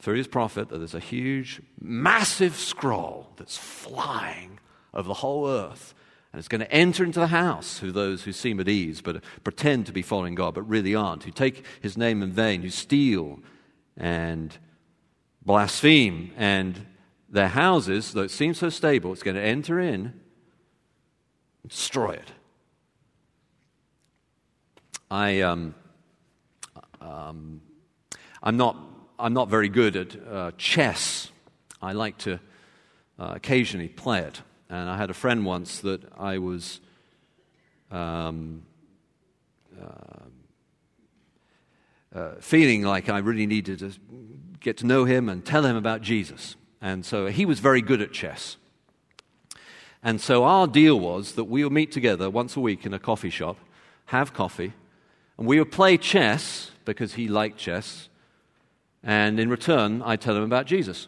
through 0.06 0.18
his 0.18 0.28
prophet 0.28 0.70
that 0.70 0.78
there's 0.78 0.94
a 0.94 1.00
huge, 1.00 1.60
massive 1.82 2.56
scroll 2.56 3.28
that's 3.38 3.58
flying 3.58 4.60
over 4.94 5.08
the 5.08 5.16
whole 5.16 5.50
earth. 5.50 5.96
And 6.32 6.38
it's 6.38 6.48
going 6.48 6.62
to 6.62 6.72
enter 6.72 7.04
into 7.04 7.20
the 7.20 7.28
house 7.28 7.80
who 7.80 7.92
those 7.92 8.22
who 8.22 8.32
seem 8.32 8.60
at 8.60 8.70
ease, 8.70 9.02
but 9.02 9.24
pretend 9.44 9.88
to 9.88 9.92
be 9.92 10.04
following 10.04 10.36
God, 10.36 10.54
but 10.54 10.62
really 10.62 10.94
aren't, 10.94 11.24
who 11.24 11.32
take 11.32 11.66
his 11.82 11.98
name 11.98 12.22
in 12.22 12.32
vain, 12.32 12.62
who 12.62 12.70
steal 12.70 13.40
and 13.98 14.56
blaspheme 15.44 16.32
and 16.38 16.86
their 17.28 17.48
houses, 17.48 18.14
though 18.14 18.22
it 18.22 18.30
seems 18.30 18.60
so 18.60 18.70
stable, 18.70 19.12
it's 19.12 19.24
going 19.24 19.34
to 19.36 19.42
enter 19.42 19.80
in 19.80 20.14
and 21.64 21.70
destroy 21.70 22.12
it. 22.12 22.32
I, 25.10 25.42
um, 25.42 25.74
um, 27.02 27.62
I'm, 28.44 28.56
not, 28.56 28.78
I'm 29.18 29.34
not 29.34 29.50
very 29.50 29.70
good 29.70 29.96
at 29.96 30.16
uh, 30.28 30.52
chess. 30.58 31.32
I 31.82 31.94
like 31.94 32.18
to 32.20 32.34
uh, 33.18 33.34
occasionally 33.36 33.88
play 33.88 34.20
it. 34.20 34.42
And 34.70 34.90
I 34.90 34.98
had 34.98 35.10
a 35.10 35.14
friend 35.14 35.46
once 35.46 35.80
that 35.82 36.02
I 36.18 36.38
was 36.40 36.82
um, 37.92 38.64
uh, 39.82 40.26
uh, 42.14 42.32
feeling 42.40 42.84
like 42.84 43.10
I 43.10 43.20
really 43.20 43.46
needed 43.46 43.80
to 43.80 43.92
get 44.60 44.78
to 44.78 44.86
know 44.86 45.06
him 45.06 45.30
and 45.30 45.46
tell 45.46 45.66
him 45.66 45.76
about 45.76 46.02
Jesus. 46.02 46.56
And 46.82 47.06
so 47.06 47.28
he 47.28 47.46
was 47.46 47.60
very 47.60 47.82
good 47.82 48.02
at 48.02 48.12
chess. 48.12 48.58
And 50.04 50.20
so 50.22 50.44
our 50.44 50.68
deal 50.68 51.00
was 51.00 51.34
that 51.34 51.46
we 51.46 51.64
would 51.64 51.74
meet 51.74 51.92
together 51.92 52.30
once 52.30 52.56
a 52.56 52.60
week 52.60 52.86
in 52.86 52.94
a 52.94 53.00
coffee 53.00 53.30
shop, 53.30 53.58
have 54.08 54.34
coffee, 54.34 54.74
and 55.38 55.48
we 55.48 55.58
would 55.60 55.72
play 55.72 55.98
chess 55.98 56.72
because 56.86 57.14
he 57.14 57.28
liked 57.28 57.58
chess. 57.58 58.10
And 59.06 59.40
in 59.40 59.50
return, 59.50 60.02
I'd 60.02 60.20
tell 60.20 60.36
him 60.36 60.44
about 60.44 60.66
Jesus. 60.66 61.08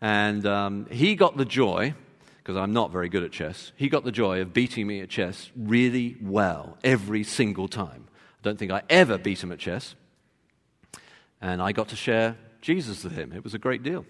And 0.00 0.44
um, 0.44 0.86
he 0.90 1.14
got 1.14 1.36
the 1.36 1.44
joy, 1.44 1.94
because 2.38 2.56
I'm 2.56 2.72
not 2.72 2.90
very 2.90 3.08
good 3.08 3.22
at 3.22 3.30
chess, 3.30 3.70
he 3.76 3.88
got 3.88 4.02
the 4.02 4.10
joy 4.10 4.40
of 4.40 4.52
beating 4.52 4.88
me 4.88 5.00
at 5.00 5.08
chess 5.08 5.50
really 5.56 6.16
well 6.20 6.76
every 6.82 7.22
single 7.22 7.68
time. 7.68 8.08
I 8.08 8.42
don't 8.42 8.58
think 8.58 8.72
I 8.72 8.82
ever 8.90 9.18
beat 9.18 9.42
him 9.42 9.52
at 9.52 9.60
chess. 9.60 9.94
And 11.40 11.62
I 11.62 11.72
got 11.72 11.88
to 11.88 11.96
share 11.96 12.36
Jesus 12.60 13.04
with 13.04 13.12
him. 13.14 13.32
It 13.32 13.44
was 13.44 13.54
a 13.54 13.58
great 13.58 13.82
deal. 13.82 14.04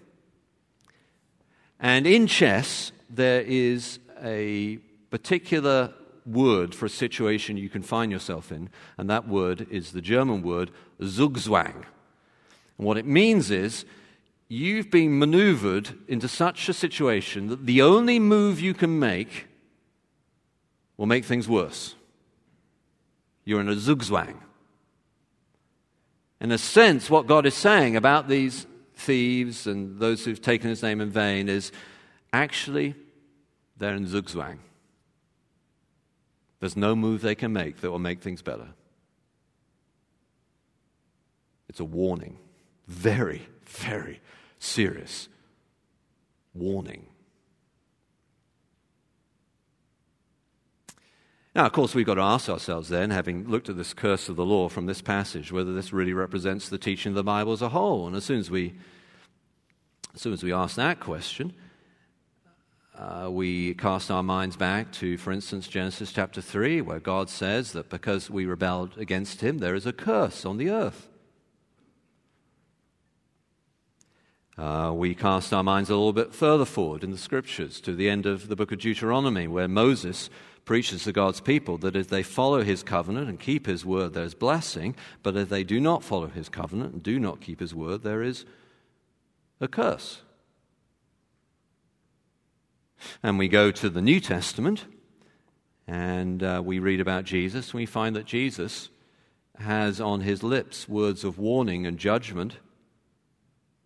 And 1.79 2.07
in 2.07 2.25
chess, 2.25 2.91
there 3.09 3.41
is 3.41 3.99
a 4.23 4.77
particular 5.11 5.93
word 6.25 6.75
for 6.75 6.85
a 6.85 6.89
situation 6.89 7.57
you 7.57 7.69
can 7.69 7.81
find 7.81 8.11
yourself 8.11 8.51
in, 8.51 8.69
and 8.97 9.09
that 9.09 9.27
word 9.27 9.67
is 9.69 9.91
the 9.91 10.01
German 10.01 10.41
word 10.41 10.71
Zugzwang. 11.01 11.83
And 12.77 12.87
what 12.87 12.97
it 12.97 13.05
means 13.05 13.51
is 13.51 13.85
you've 14.47 14.91
been 14.91 15.17
maneuvered 15.17 15.89
into 16.07 16.27
such 16.27 16.67
a 16.67 16.73
situation 16.73 17.47
that 17.47 17.65
the 17.65 17.81
only 17.81 18.19
move 18.19 18.59
you 18.59 18.73
can 18.73 18.99
make 18.99 19.47
will 20.97 21.05
make 21.05 21.25
things 21.25 21.47
worse. 21.47 21.95
You're 23.45 23.61
in 23.61 23.69
a 23.69 23.75
Zugzwang. 23.75 24.37
In 26.39 26.51
a 26.51 26.57
sense, 26.57 27.09
what 27.09 27.27
God 27.27 27.45
is 27.45 27.53
saying 27.53 27.95
about 27.95 28.27
these 28.27 28.65
thieves 28.95 29.67
and 29.67 29.99
those 29.99 30.25
who've 30.25 30.41
taken 30.41 30.69
his 30.69 30.83
name 30.83 31.01
in 31.01 31.09
vain 31.09 31.49
is 31.49 31.71
actually 32.33 32.95
they're 33.77 33.95
in 33.95 34.05
Zugzwang. 34.05 34.57
There's 36.61 36.77
no 36.77 36.95
move 36.95 37.21
they 37.21 37.35
can 37.35 37.51
make 37.51 37.81
that 37.81 37.91
will 37.91 37.99
make 37.99 38.21
things 38.21 38.41
better. 38.41 38.67
It's 41.67 41.79
a 41.79 41.85
warning. 41.85 42.37
Very, 42.87 43.47
very 43.65 44.21
serious 44.59 45.27
warning. 46.53 47.07
Now, 51.55 51.65
of 51.65 51.73
course, 51.73 51.95
we've 51.95 52.05
got 52.05 52.15
to 52.15 52.21
ask 52.21 52.47
ourselves 52.47 52.89
then, 52.89 53.09
having 53.09 53.49
looked 53.49 53.67
at 53.67 53.75
this 53.75 53.93
curse 53.93 54.29
of 54.29 54.35
the 54.35 54.45
law 54.45 54.69
from 54.69 54.85
this 54.85 55.01
passage, 55.01 55.51
whether 55.51 55.73
this 55.73 55.91
really 55.91 56.13
represents 56.13 56.69
the 56.69 56.77
teaching 56.77 57.11
of 57.11 57.15
the 57.15 57.23
Bible 57.23 57.53
as 57.53 57.61
a 57.63 57.69
whole. 57.69 58.05
And 58.05 58.15
as 58.15 58.23
soon 58.23 58.39
as 58.39 58.51
we, 58.51 58.75
as 60.13 60.21
soon 60.21 60.33
as 60.33 60.43
we 60.43 60.53
ask 60.53 60.75
that 60.75 60.99
question, 60.99 61.53
uh, 63.01 63.27
we 63.31 63.73
cast 63.73 64.11
our 64.11 64.21
minds 64.21 64.55
back 64.55 64.91
to, 64.91 65.17
for 65.17 65.31
instance, 65.31 65.67
Genesis 65.67 66.11
chapter 66.11 66.39
3, 66.39 66.81
where 66.81 66.99
God 66.99 67.29
says 67.29 67.71
that 67.71 67.89
because 67.89 68.29
we 68.29 68.45
rebelled 68.45 68.95
against 68.97 69.41
him, 69.41 69.57
there 69.57 69.73
is 69.73 69.87
a 69.87 69.93
curse 69.93 70.45
on 70.45 70.57
the 70.57 70.69
earth. 70.69 71.07
Uh, 74.59 74.91
we 74.93 75.15
cast 75.15 75.51
our 75.51 75.63
minds 75.63 75.89
a 75.89 75.95
little 75.95 76.13
bit 76.13 76.31
further 76.31 76.65
forward 76.65 77.03
in 77.03 77.09
the 77.09 77.17
scriptures 77.17 77.81
to 77.81 77.95
the 77.95 78.07
end 78.07 78.27
of 78.27 78.49
the 78.49 78.55
book 78.55 78.71
of 78.71 78.77
Deuteronomy, 78.77 79.47
where 79.47 79.67
Moses 79.67 80.29
preaches 80.63 81.05
to 81.05 81.11
God's 81.11 81.41
people 81.41 81.79
that 81.79 81.95
if 81.95 82.07
they 82.07 82.21
follow 82.21 82.61
his 82.61 82.83
covenant 82.83 83.27
and 83.27 83.39
keep 83.39 83.65
his 83.65 83.83
word, 83.83 84.13
there's 84.13 84.35
blessing, 84.35 84.95
but 85.23 85.35
if 85.35 85.49
they 85.49 85.63
do 85.63 85.79
not 85.79 86.03
follow 86.03 86.27
his 86.27 86.49
covenant 86.49 86.93
and 86.93 87.01
do 87.01 87.19
not 87.19 87.41
keep 87.41 87.61
his 87.61 87.73
word, 87.73 88.03
there 88.03 88.21
is 88.21 88.45
a 89.59 89.67
curse. 89.67 90.21
And 93.23 93.37
we 93.37 93.47
go 93.47 93.71
to 93.71 93.89
the 93.89 94.01
New 94.01 94.19
Testament 94.19 94.85
and 95.87 96.41
uh, 96.41 96.61
we 96.63 96.79
read 96.79 97.01
about 97.01 97.25
Jesus, 97.25 97.71
and 97.71 97.79
we 97.79 97.85
find 97.85 98.15
that 98.15 98.25
Jesus 98.25 98.89
has 99.57 99.99
on 99.99 100.21
his 100.21 100.41
lips 100.41 100.87
words 100.87 101.23
of 101.23 101.37
warning 101.37 101.85
and 101.85 101.97
judgment. 101.97 102.57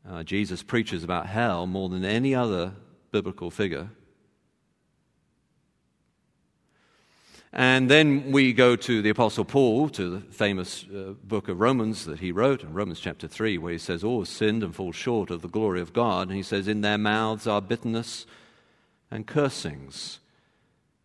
Uh, 0.08 0.23
Jesus 0.23 0.62
preaches 0.62 1.04
about 1.04 1.25
hell 1.28 1.65
more 1.65 1.89
than 1.89 2.06
any 2.06 2.36
other 2.36 2.73
biblical 3.12 3.49
figure. 3.49 3.89
And 7.51 7.89
then 7.89 8.34
we 8.34 8.51
go 8.51 8.75
to 8.75 9.01
the 9.01 9.10
Apostle 9.10 9.45
Paul, 9.45 9.88
to 9.89 10.10
the 10.10 10.19
famous 10.19 10.84
uh, 10.84 11.13
book 11.23 11.47
of 11.47 11.62
Romans 11.62 12.06
that 12.06 12.19
he 12.19 12.34
wrote, 12.34 12.63
in 12.63 12.73
Romans 12.73 12.99
chapter 12.99 13.30
3, 13.30 13.58
where 13.58 13.71
he 13.71 13.78
says, 13.78 14.04
All 14.04 14.19
have 14.19 14.28
sinned 14.28 14.62
and 14.62 14.75
fall 14.75 14.91
short 14.91 15.32
of 15.32 15.41
the 15.41 15.47
glory 15.47 15.80
of 15.80 15.93
God. 15.93 16.28
And 16.28 16.36
he 16.36 16.43
says, 16.43 16.67
In 16.67 16.82
their 16.82 16.97
mouths 16.97 17.47
are 17.47 17.62
bitterness 17.62 18.25
and 19.15 19.25
cursings, 19.25 20.19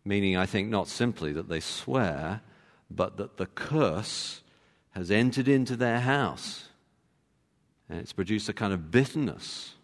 meaning, 0.05 0.35
I 0.35 0.45
think, 0.45 0.69
not 0.69 0.87
simply 0.87 1.31
that 1.33 1.49
they 1.49 1.61
swear, 1.61 2.41
but 2.89 3.17
that 3.17 3.37
the 3.37 3.45
curse 3.47 4.41
has 4.91 5.09
entered 5.09 5.47
into 5.47 5.75
their 5.75 6.01
house. 6.01 6.67
And 7.89 7.99
it's 7.99 8.13
produced 8.13 8.49
a 8.49 8.53
kind 8.53 8.73
of 8.73 8.91
bitterness. 8.91 9.75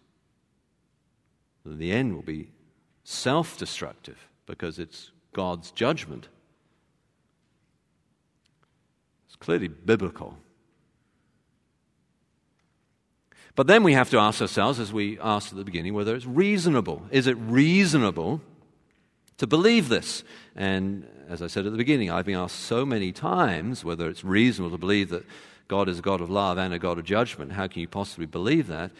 The 1.64 1.92
end 1.92 2.14
will 2.14 2.22
be 2.22 2.50
self 3.04 3.58
destructive 3.58 4.18
because 4.46 4.78
it's 4.78 5.10
God's 5.32 5.70
judgment. 5.70 6.28
It's 9.26 9.36
clearly 9.36 9.68
biblical. 9.68 10.38
But 13.58 13.66
then 13.66 13.82
we 13.82 13.94
have 13.94 14.08
to 14.10 14.18
ask 14.18 14.40
ourselves, 14.40 14.78
as 14.78 14.92
we 14.92 15.18
asked 15.18 15.50
at 15.50 15.58
the 15.58 15.64
beginning, 15.64 15.92
whether 15.92 16.14
it's 16.14 16.24
reasonable. 16.24 17.02
Is 17.10 17.26
it 17.26 17.36
reasonable 17.38 18.40
to 19.38 19.48
believe 19.48 19.88
this? 19.88 20.22
And 20.54 21.04
as 21.28 21.42
I 21.42 21.48
said 21.48 21.66
at 21.66 21.72
the 21.72 21.78
beginning, 21.78 22.08
I've 22.08 22.24
been 22.24 22.36
asked 22.36 22.60
so 22.60 22.86
many 22.86 23.10
times 23.10 23.84
whether 23.84 24.08
it's 24.08 24.22
reasonable 24.22 24.70
to 24.76 24.78
believe 24.78 25.08
that 25.08 25.26
God 25.66 25.88
is 25.88 25.98
a 25.98 26.02
God 26.02 26.20
of 26.20 26.30
love 26.30 26.56
and 26.56 26.72
a 26.72 26.78
God 26.78 26.98
of 26.98 27.04
judgment. 27.04 27.50
How 27.50 27.66
can 27.66 27.80
you 27.80 27.88
possibly 27.88 28.26
believe 28.26 28.68
that? 28.68 28.92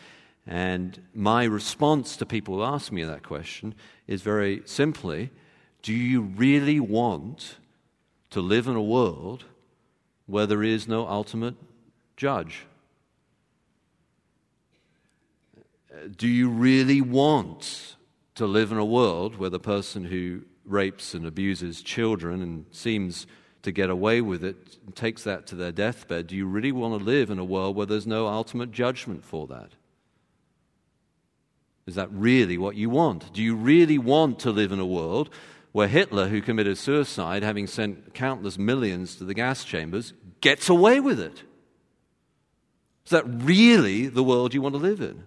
And 0.45 1.03
my 1.15 1.45
response 1.45 2.17
to 2.17 2.27
people 2.27 2.57
who 2.57 2.65
ask 2.65 2.91
me 2.91 3.05
that 3.05 3.23
question 3.23 3.77
is 4.09 4.23
very 4.23 4.63
simply 4.65 5.31
Do 5.83 5.95
you 5.95 6.23
really 6.23 6.81
want 6.81 7.59
to 8.31 8.41
live 8.41 8.67
in 8.67 8.75
a 8.75 8.83
world 8.83 9.45
where 10.27 10.47
there 10.47 10.65
is 10.65 10.89
no 10.89 11.07
ultimate 11.07 11.55
judge? 12.17 12.65
Do 16.17 16.29
you 16.29 16.49
really 16.49 17.01
want 17.01 17.97
to 18.35 18.47
live 18.47 18.73
in 18.73 18.79
a 18.79 18.85
world 18.85 19.37
where 19.37 19.51
the 19.51 19.61
person 19.61 20.05
who 20.05 20.43
rapes 20.65 21.15
and 21.15 21.27
abuses 21.27 21.83
children 21.83 22.43
and 22.43 22.67
seems 22.71 23.27
to 23.63 23.73
get 23.73 23.91
away 23.91 24.21
with 24.21 24.45
it 24.45 24.79
and 24.85 24.95
takes 24.95 25.25
that 25.25 25.47
to 25.49 25.55
their 25.55 25.73
deathbed, 25.73 26.29
do 26.29 26.37
you 26.37 26.47
really 26.47 26.73
want 26.73 26.99
to 26.99 27.05
live 27.05 27.31
in 27.31 27.39
a 27.39 27.45
world 27.45 27.77
where 27.77 27.87
there's 27.87 28.07
no 28.07 28.27
ultimate 28.27 28.71
judgment 28.71 29.25
for 29.25 29.47
that? 29.49 29.73
Is 31.87 31.95
that 31.95 32.13
really 32.13 32.59
what 32.59 32.77
you 32.77 32.91
want? 32.91 33.33
Do 33.33 33.43
you 33.43 33.57
really 33.57 33.99
want 33.99 34.39
to 34.41 34.51
live 34.51 34.73
in 34.73 34.79
a 34.79 34.87
world 34.87 35.31
where 35.73 35.89
Hitler, 35.89 36.29
who 36.29 36.43
committed 36.43 36.77
suicide, 36.79 37.43
having 37.43 37.67
sent 37.67 38.15
countless 38.15 38.59
millions 38.59 39.17
to 39.17 39.25
the 39.25 39.35
gas 39.35 39.65
chambers, 39.65 40.13
gets 40.41 40.69
away 40.69 41.01
with 41.01 41.19
it? 41.19 41.43
Is 43.07 43.11
that 43.11 43.25
really 43.27 44.07
the 44.07 44.23
world 44.23 44.53
you 44.53 44.61
want 44.61 44.75
to 44.75 44.81
live 44.81 45.01
in? 45.01 45.25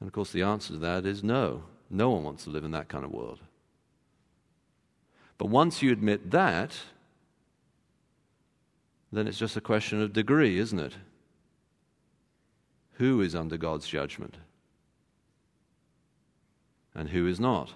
And 0.00 0.06
of 0.08 0.12
course, 0.12 0.32
the 0.32 0.42
answer 0.42 0.72
to 0.72 0.78
that 0.80 1.04
is 1.04 1.22
no. 1.22 1.62
No 1.90 2.10
one 2.10 2.24
wants 2.24 2.44
to 2.44 2.50
live 2.50 2.64
in 2.64 2.70
that 2.72 2.88
kind 2.88 3.04
of 3.04 3.12
world. 3.12 3.40
But 5.38 5.46
once 5.46 5.82
you 5.82 5.92
admit 5.92 6.30
that, 6.30 6.76
then 9.12 9.26
it's 9.26 9.38
just 9.38 9.56
a 9.56 9.60
question 9.60 10.00
of 10.00 10.12
degree, 10.12 10.58
isn't 10.58 10.78
it? 10.78 10.94
Who 12.94 13.20
is 13.20 13.34
under 13.34 13.56
God's 13.56 13.88
judgment? 13.88 14.36
And 16.94 17.08
who 17.08 17.26
is 17.26 17.40
not? 17.40 17.72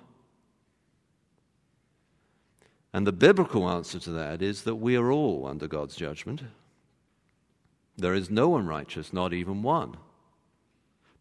And 2.93 3.07
the 3.07 3.13
biblical 3.13 3.69
answer 3.69 3.99
to 3.99 4.11
that 4.11 4.41
is 4.41 4.63
that 4.63 4.77
we 4.77 4.97
are 4.97 5.11
all 5.11 5.47
under 5.47 5.67
God's 5.67 5.97
judgment. 5.97 6.43
There 7.97 8.15
is 8.15 8.31
no 8.31 8.49
one 8.49 8.67
righteous, 8.67 9.13
not 9.13 9.33
even 9.33 9.63
one. 9.63 9.97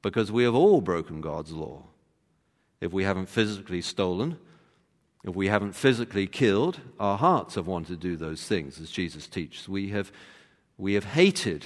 Because 0.03 0.31
we 0.31 0.43
have 0.43 0.53
all 0.53 0.81
broken 0.81 1.21
God's 1.21 1.51
law. 1.51 1.85
If 2.79 2.91
we 2.91 3.05
haven't 3.05 3.29
physically 3.29 3.81
stolen, 3.81 4.37
if 5.23 5.33
we 5.33 5.47
haven't 5.47 5.73
physically 5.73 6.27
killed, 6.27 6.81
our 6.99 7.17
hearts 7.17 7.55
have 7.55 7.65
wanted 7.65 7.87
to 7.87 8.07
do 8.07 8.17
those 8.17 8.45
things, 8.45 8.79
as 8.79 8.91
Jesus 8.91 9.25
teaches. 9.25 9.67
We 9.67 9.89
have, 9.89 10.11
we 10.77 10.93
have 10.93 11.05
hated. 11.05 11.65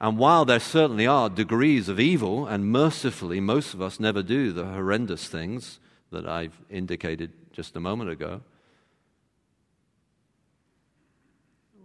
And 0.00 0.16
while 0.16 0.44
there 0.44 0.60
certainly 0.60 1.06
are 1.06 1.28
degrees 1.28 1.88
of 1.88 1.98
evil, 1.98 2.46
and 2.46 2.70
mercifully 2.70 3.40
most 3.40 3.74
of 3.74 3.82
us 3.82 3.98
never 3.98 4.22
do 4.22 4.52
the 4.52 4.64
horrendous 4.64 5.26
things 5.26 5.80
that 6.12 6.26
I've 6.28 6.56
indicated 6.70 7.32
just 7.52 7.74
a 7.74 7.80
moment 7.80 8.10
ago, 8.10 8.42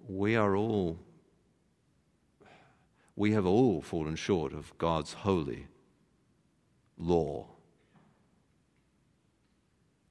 we 0.08 0.36
are 0.36 0.56
all, 0.56 1.00
we 3.20 3.34
have 3.34 3.46
all 3.46 3.82
fallen 3.82 4.16
short 4.16 4.54
of 4.54 4.76
God's 4.78 5.12
holy 5.12 5.68
law. 6.98 7.48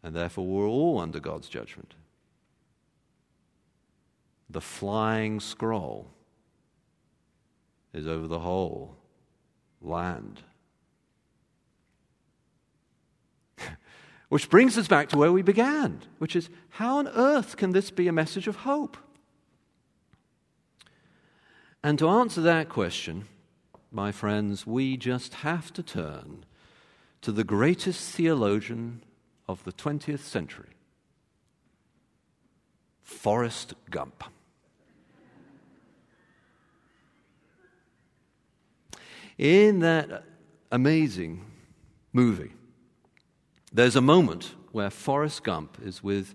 And 0.02 0.14
therefore, 0.14 0.46
we're 0.46 0.68
all 0.68 1.00
under 1.00 1.18
God's 1.18 1.48
judgment. 1.48 1.94
The 4.50 4.60
flying 4.60 5.40
scroll 5.40 6.10
is 7.94 8.06
over 8.06 8.26
the 8.26 8.40
whole 8.40 8.98
land. 9.80 10.42
which 14.28 14.50
brings 14.50 14.76
us 14.76 14.86
back 14.86 15.08
to 15.08 15.16
where 15.16 15.32
we 15.32 15.40
began, 15.40 16.02
which 16.18 16.36
is 16.36 16.50
how 16.68 16.98
on 16.98 17.08
earth 17.08 17.56
can 17.56 17.70
this 17.72 17.90
be 17.90 18.06
a 18.06 18.12
message 18.12 18.46
of 18.46 18.56
hope? 18.56 18.98
And 21.88 21.98
to 22.00 22.08
answer 22.10 22.42
that 22.42 22.68
question, 22.68 23.28
my 23.90 24.12
friends, 24.12 24.66
we 24.66 24.98
just 24.98 25.32
have 25.36 25.72
to 25.72 25.82
turn 25.82 26.44
to 27.22 27.32
the 27.32 27.44
greatest 27.44 28.10
theologian 28.14 29.02
of 29.48 29.64
the 29.64 29.72
20th 29.72 30.18
century, 30.18 30.74
Forrest 33.00 33.72
Gump. 33.90 34.22
In 39.38 39.78
that 39.78 40.24
amazing 40.70 41.46
movie, 42.12 42.52
there's 43.72 43.96
a 43.96 44.02
moment 44.02 44.54
where 44.72 44.90
Forrest 44.90 45.42
Gump 45.42 45.78
is 45.82 46.02
with 46.02 46.34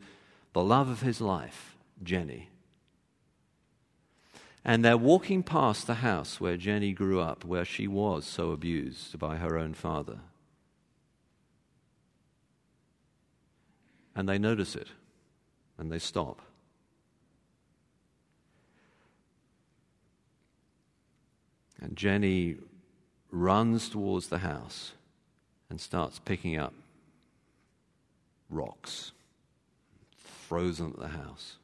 the 0.54 0.64
love 0.64 0.90
of 0.90 1.02
his 1.02 1.22
life, 1.22 1.78
Jenny. 2.02 2.50
And 4.66 4.84
they're 4.84 4.98
walking 4.98 5.44
past 5.44 5.88
the 5.88 5.96
house 5.96 6.40
where 6.40 6.56
Jenny 6.56 6.94
grew 6.94 7.20
up, 7.20 7.44
where 7.44 7.66
she 7.66 7.88
was 7.88 8.26
so 8.26 8.52
abused 8.52 9.20
by 9.20 9.38
her 9.38 9.58
own 9.58 9.74
father. 9.74 10.20
And 14.16 14.30
they 14.30 14.38
notice 14.38 14.76
it 14.76 14.88
and 15.78 15.92
they 15.92 16.00
stop. 16.00 16.42
And 21.82 21.98
Jenny 21.98 22.56
runs 23.32 23.90
towards 23.90 24.28
the 24.28 24.38
house 24.38 24.94
and 25.70 25.82
starts 25.82 26.20
picking 26.20 26.58
up 26.58 26.74
rocks, 28.50 29.12
throws 30.48 30.78
them 30.78 30.94
at 30.96 31.00
the 31.00 31.18
house 31.18 31.58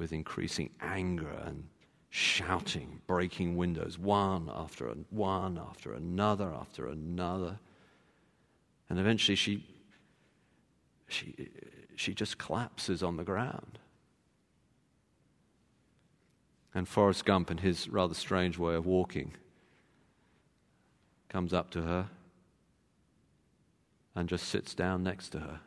with 0.00 0.12
increasing 0.14 0.70
anger 0.80 1.30
and 1.44 1.68
shouting, 2.08 3.02
breaking 3.06 3.54
windows, 3.54 3.98
one 3.98 4.50
after 4.52 4.88
one 5.10 5.58
after 5.58 5.92
another 5.92 6.52
after 6.52 6.88
another. 6.88 7.60
And 8.88 8.98
eventually 8.98 9.36
she, 9.36 9.64
she, 11.06 11.50
she 11.96 12.14
just 12.14 12.38
collapses 12.38 13.02
on 13.02 13.18
the 13.18 13.24
ground. 13.24 13.78
And 16.74 16.88
Forrest 16.88 17.26
Gump, 17.26 17.50
in 17.50 17.58
his 17.58 17.86
rather 17.86 18.14
strange 18.14 18.56
way 18.56 18.74
of 18.74 18.86
walking, 18.86 19.34
comes 21.28 21.52
up 21.52 21.70
to 21.72 21.82
her 21.82 22.08
and 24.14 24.30
just 24.30 24.48
sits 24.48 24.74
down 24.74 25.02
next 25.02 25.28
to 25.30 25.40
her. 25.40 25.60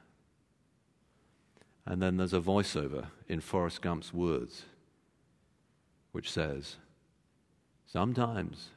And 1.85 2.01
then 2.01 2.17
there's 2.17 2.33
a 2.33 2.39
voiceover 2.39 3.07
in 3.27 3.41
Forrest 3.41 3.81
Gump's 3.81 4.13
words, 4.13 4.63
which 6.11 6.31
says, 6.31 6.77
Sometimes 7.85 8.69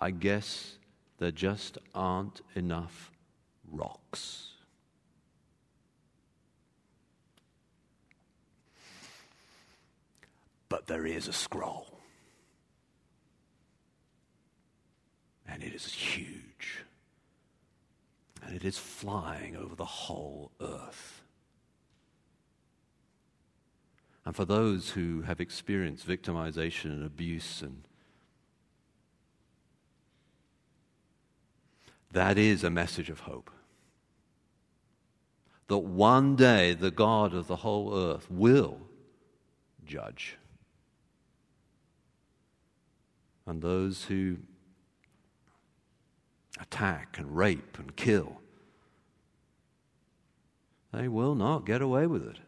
I 0.00 0.10
guess 0.10 0.76
there 1.18 1.30
just 1.30 1.78
aren't 1.94 2.40
enough 2.54 3.10
rocks. 3.70 4.48
But 10.68 10.86
there 10.86 11.06
is 11.06 11.28
a 11.28 11.32
scroll. 11.32 12.00
And 15.48 15.62
it 15.62 15.72
is 15.72 15.92
huge. 15.92 16.84
And 18.42 18.54
it 18.54 18.64
is 18.64 18.78
flying 18.78 19.56
over 19.56 19.74
the 19.74 19.84
whole 19.84 20.50
earth. 20.60 21.22
And 24.26 24.34
for 24.34 24.44
those 24.44 24.90
who 24.90 25.22
have 25.22 25.40
experienced 25.40 26.06
victimization 26.06 26.86
and 26.86 27.06
abuse 27.06 27.62
and 27.62 27.84
that 32.10 32.36
is 32.36 32.64
a 32.64 32.70
message 32.70 33.08
of 33.08 33.20
hope. 33.20 33.50
That 35.68 35.78
one 35.78 36.34
day 36.34 36.72
the 36.72 36.90
God 36.90 37.34
of 37.34 37.46
the 37.46 37.56
whole 37.56 37.94
earth 37.94 38.26
will 38.30 38.78
judge. 39.84 40.38
And 43.46 43.62
those 43.62 44.04
who 44.04 44.38
attack 46.58 47.16
and 47.18 47.36
rape 47.36 47.78
and 47.78 47.94
kill, 47.94 48.40
they 50.92 51.06
will 51.06 51.34
not 51.34 51.66
get 51.66 51.82
away 51.82 52.06
with 52.06 52.26
it. 52.26 52.38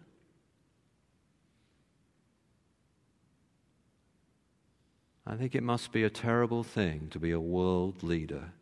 I 5.30 5.36
think 5.36 5.54
it 5.54 5.62
must 5.62 5.92
be 5.92 6.04
a 6.04 6.10
terrible 6.10 6.64
thing 6.64 7.08
to 7.10 7.18
be 7.18 7.32
a 7.32 7.38
world 7.38 8.02
leader 8.02 8.52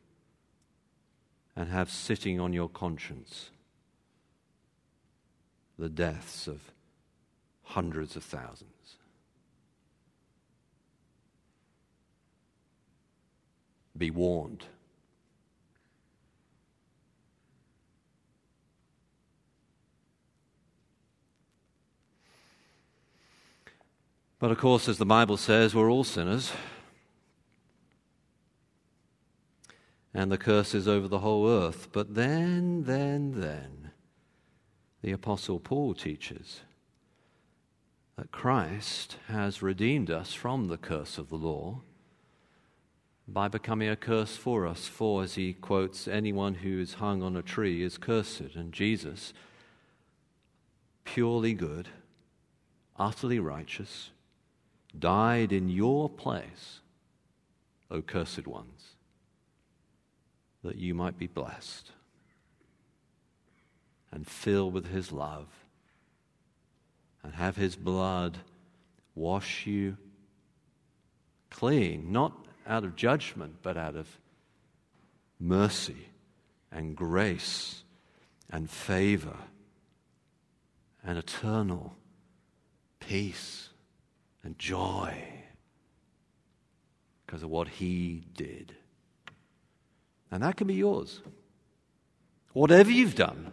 and 1.54 1.68
have 1.68 1.88
sitting 1.88 2.40
on 2.40 2.52
your 2.52 2.68
conscience 2.68 3.50
the 5.78 5.88
deaths 5.88 6.48
of 6.48 6.72
hundreds 7.62 8.16
of 8.16 8.24
thousands. 8.24 8.96
Be 13.96 14.10
warned. 14.10 14.64
But 24.38 24.50
of 24.50 24.58
course, 24.58 24.88
as 24.88 24.98
the 24.98 25.06
Bible 25.06 25.38
says, 25.38 25.74
we're 25.74 25.90
all 25.90 26.04
sinners. 26.04 26.52
And 30.12 30.30
the 30.30 30.38
curse 30.38 30.74
is 30.74 30.86
over 30.86 31.08
the 31.08 31.20
whole 31.20 31.48
earth. 31.48 31.88
But 31.92 32.14
then, 32.14 32.84
then, 32.84 33.40
then, 33.40 33.90
the 35.02 35.12
Apostle 35.12 35.58
Paul 35.58 35.94
teaches 35.94 36.60
that 38.16 38.30
Christ 38.30 39.16
has 39.28 39.62
redeemed 39.62 40.10
us 40.10 40.32
from 40.32 40.68
the 40.68 40.78
curse 40.78 41.18
of 41.18 41.28
the 41.28 41.36
law 41.36 41.80
by 43.28 43.48
becoming 43.48 43.88
a 43.88 43.96
curse 43.96 44.36
for 44.36 44.66
us. 44.66 44.86
For, 44.86 45.22
as 45.22 45.34
he 45.34 45.54
quotes, 45.54 46.06
anyone 46.06 46.54
who 46.56 46.78
is 46.80 46.94
hung 46.94 47.22
on 47.22 47.36
a 47.36 47.42
tree 47.42 47.82
is 47.82 47.98
cursed. 47.98 48.54
And 48.54 48.72
Jesus, 48.72 49.32
purely 51.04 51.54
good, 51.54 51.88
utterly 52.98 53.38
righteous, 53.38 54.10
died 54.98 55.52
in 55.52 55.68
your 55.68 56.08
place, 56.08 56.80
O 57.90 58.02
cursed 58.02 58.46
ones, 58.46 58.94
that 60.62 60.76
you 60.76 60.94
might 60.94 61.18
be 61.18 61.26
blessed 61.26 61.90
and 64.10 64.26
filled 64.26 64.72
with 64.72 64.86
his 64.86 65.12
love 65.12 65.48
and 67.22 67.34
have 67.34 67.56
his 67.56 67.76
blood 67.76 68.38
wash 69.14 69.66
you 69.66 69.96
clean, 71.50 72.12
not 72.12 72.32
out 72.66 72.84
of 72.84 72.96
judgment, 72.96 73.56
but 73.62 73.76
out 73.76 73.96
of 73.96 74.18
mercy 75.38 76.08
and 76.70 76.96
grace 76.96 77.82
and 78.50 78.68
favor 78.70 79.36
and 81.04 81.18
eternal 81.18 81.94
peace 83.00 83.65
and 84.46 84.58
joy. 84.60 85.12
because 87.26 87.42
of 87.42 87.50
what 87.50 87.66
he 87.66 88.24
did. 88.34 88.76
And 90.30 90.44
that 90.44 90.56
can 90.56 90.68
be 90.68 90.74
yours. 90.74 91.20
Whatever 92.52 92.92
you've 92.92 93.16
done. 93.16 93.52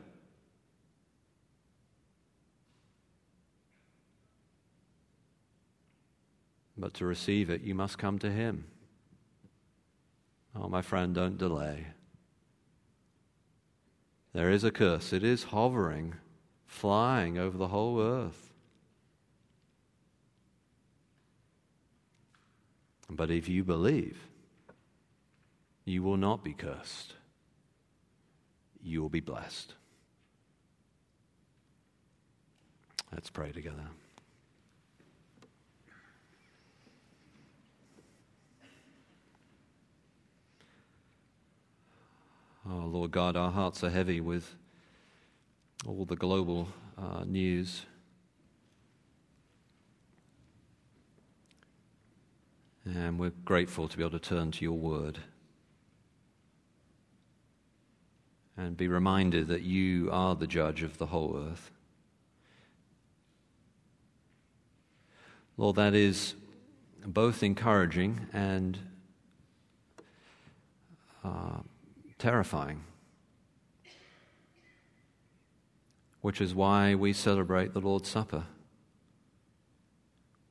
But 6.77 6.93
to 6.95 7.05
receive 7.05 7.49
it, 7.49 7.61
you 7.61 7.73
must 7.73 7.97
come 7.97 8.19
to 8.19 8.29
him. 8.29 8.65
Oh, 10.55 10.67
my 10.67 10.83
friend, 10.83 11.15
don't 11.15 11.39
delay. 11.39 11.87
There 14.33 14.51
is 14.51 14.63
a 14.63 14.71
curse. 14.71 15.11
It 15.11 15.23
is 15.23 15.45
hovering, 15.45 16.15
flying 16.67 17.39
over 17.39 17.57
the 17.57 17.69
whole 17.69 17.99
earth. 17.99 18.52
But 23.16 23.30
if 23.30 23.47
you 23.47 23.64
believe, 23.64 24.18
you 25.86 26.03
will 26.03 26.18
not 26.18 26.43
be 26.43 26.53
cursed. 26.53 27.14
You 28.82 29.01
will 29.01 29.09
be 29.09 29.20
blessed. 29.20 29.74
Let's 33.11 33.30
pray 33.30 33.51
together. 33.51 33.88
Oh, 42.70 42.86
Lord 42.88 43.11
God, 43.11 43.36
our 43.36 43.51
hearts 43.51 43.84
are 43.84 43.89
heavy 43.89 44.22
with 44.22 44.55
all 45.86 46.05
the 46.05 46.16
global 46.16 46.70
uh, 46.97 47.24
news. 47.26 47.86
And 52.86 53.17
we're 53.17 53.31
grateful 53.45 53.88
to 53.88 53.97
be 53.97 54.03
able 54.03 54.19
to 54.19 54.19
turn 54.19 54.51
to 54.51 54.63
your 54.63 54.77
word 54.77 55.19
and 58.57 58.75
be 58.75 58.88
reminded 58.88 59.47
that 59.47 59.61
you 59.61 60.09
are 60.11 60.36
the 60.36 60.47
judge 60.47 60.84
of 60.84 60.97
the 60.97 61.07
whole 61.07 61.38
earth. 61.49 61.71
Lord, 65.57 65.75
that 65.77 65.93
is 65.93 66.36
both 67.05 67.43
encouraging 67.43 68.27
and 68.34 68.77
uh, 71.23 71.59
terrifying. 72.17 72.84
Which 76.21 76.41
is 76.41 76.55
why 76.55 76.95
we 76.95 77.13
celebrate 77.13 77.73
the 77.73 77.81
Lord's 77.81 78.09
Supper, 78.09 78.45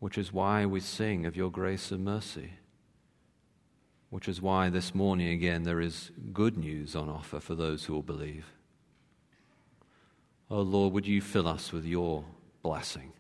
which 0.03 0.19
is 0.19 0.33
why 0.33 0.67
we 0.67 0.81
sing 0.81 1.27
of 1.27 1.37
your 1.37 1.49
grace 1.49 1.93
and 1.93 2.05
mercy, 2.05 2.55
which 4.11 4.27
is 4.27 4.43
why 4.43 4.69
this 4.69 4.97
morning 4.97 5.29
again 5.29 5.63
there 5.63 5.81
is 5.81 6.11
good 6.33 6.57
news 6.57 6.97
on 6.97 7.09
offer 7.09 7.39
for 7.39 7.55
those 7.55 7.85
who 7.85 7.93
will 7.93 8.03
believe. 8.03 8.47
Oh 10.51 10.63
Lord, 10.63 10.93
would 10.93 11.07
you 11.07 11.21
fill 11.21 11.47
us 11.47 11.71
with 11.71 11.85
your 11.85 12.25
blessing? 12.65 13.13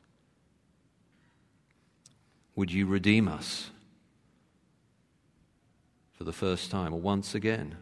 Would 2.56 2.72
you 2.72 2.86
redeem 2.86 3.28
us 3.28 3.70
for 6.10 6.24
the 6.24 6.32
first 6.32 6.68
time 6.68 6.92
or 6.92 7.00
once 7.00 7.32
again? 7.32 7.76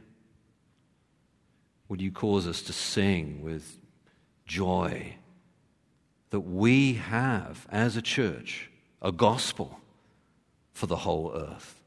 Would 1.88 2.02
you 2.02 2.12
cause 2.12 2.46
us 2.46 2.60
to 2.64 2.74
sing 2.74 3.40
with 3.40 3.78
joy 4.44 5.14
that 6.28 6.40
we 6.40 6.94
have, 6.94 7.66
as 7.70 7.96
a 7.96 8.02
church, 8.02 8.69
a 9.02 9.12
gospel 9.12 9.80
for 10.72 10.86
the 10.86 10.96
whole 10.96 11.32
earth? 11.34 11.82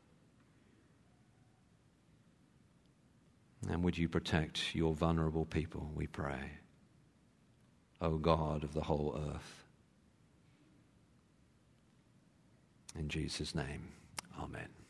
And 3.69 3.83
would 3.83 3.97
you 3.97 4.09
protect 4.09 4.75
your 4.75 4.93
vulnerable 4.93 5.45
people, 5.45 5.89
we 5.95 6.07
pray, 6.07 6.51
O 8.01 8.17
God 8.17 8.63
of 8.63 8.73
the 8.73 8.81
whole 8.81 9.19
earth? 9.29 9.63
In 12.97 13.07
Jesus' 13.09 13.55
name, 13.55 13.87
amen. 14.39 14.82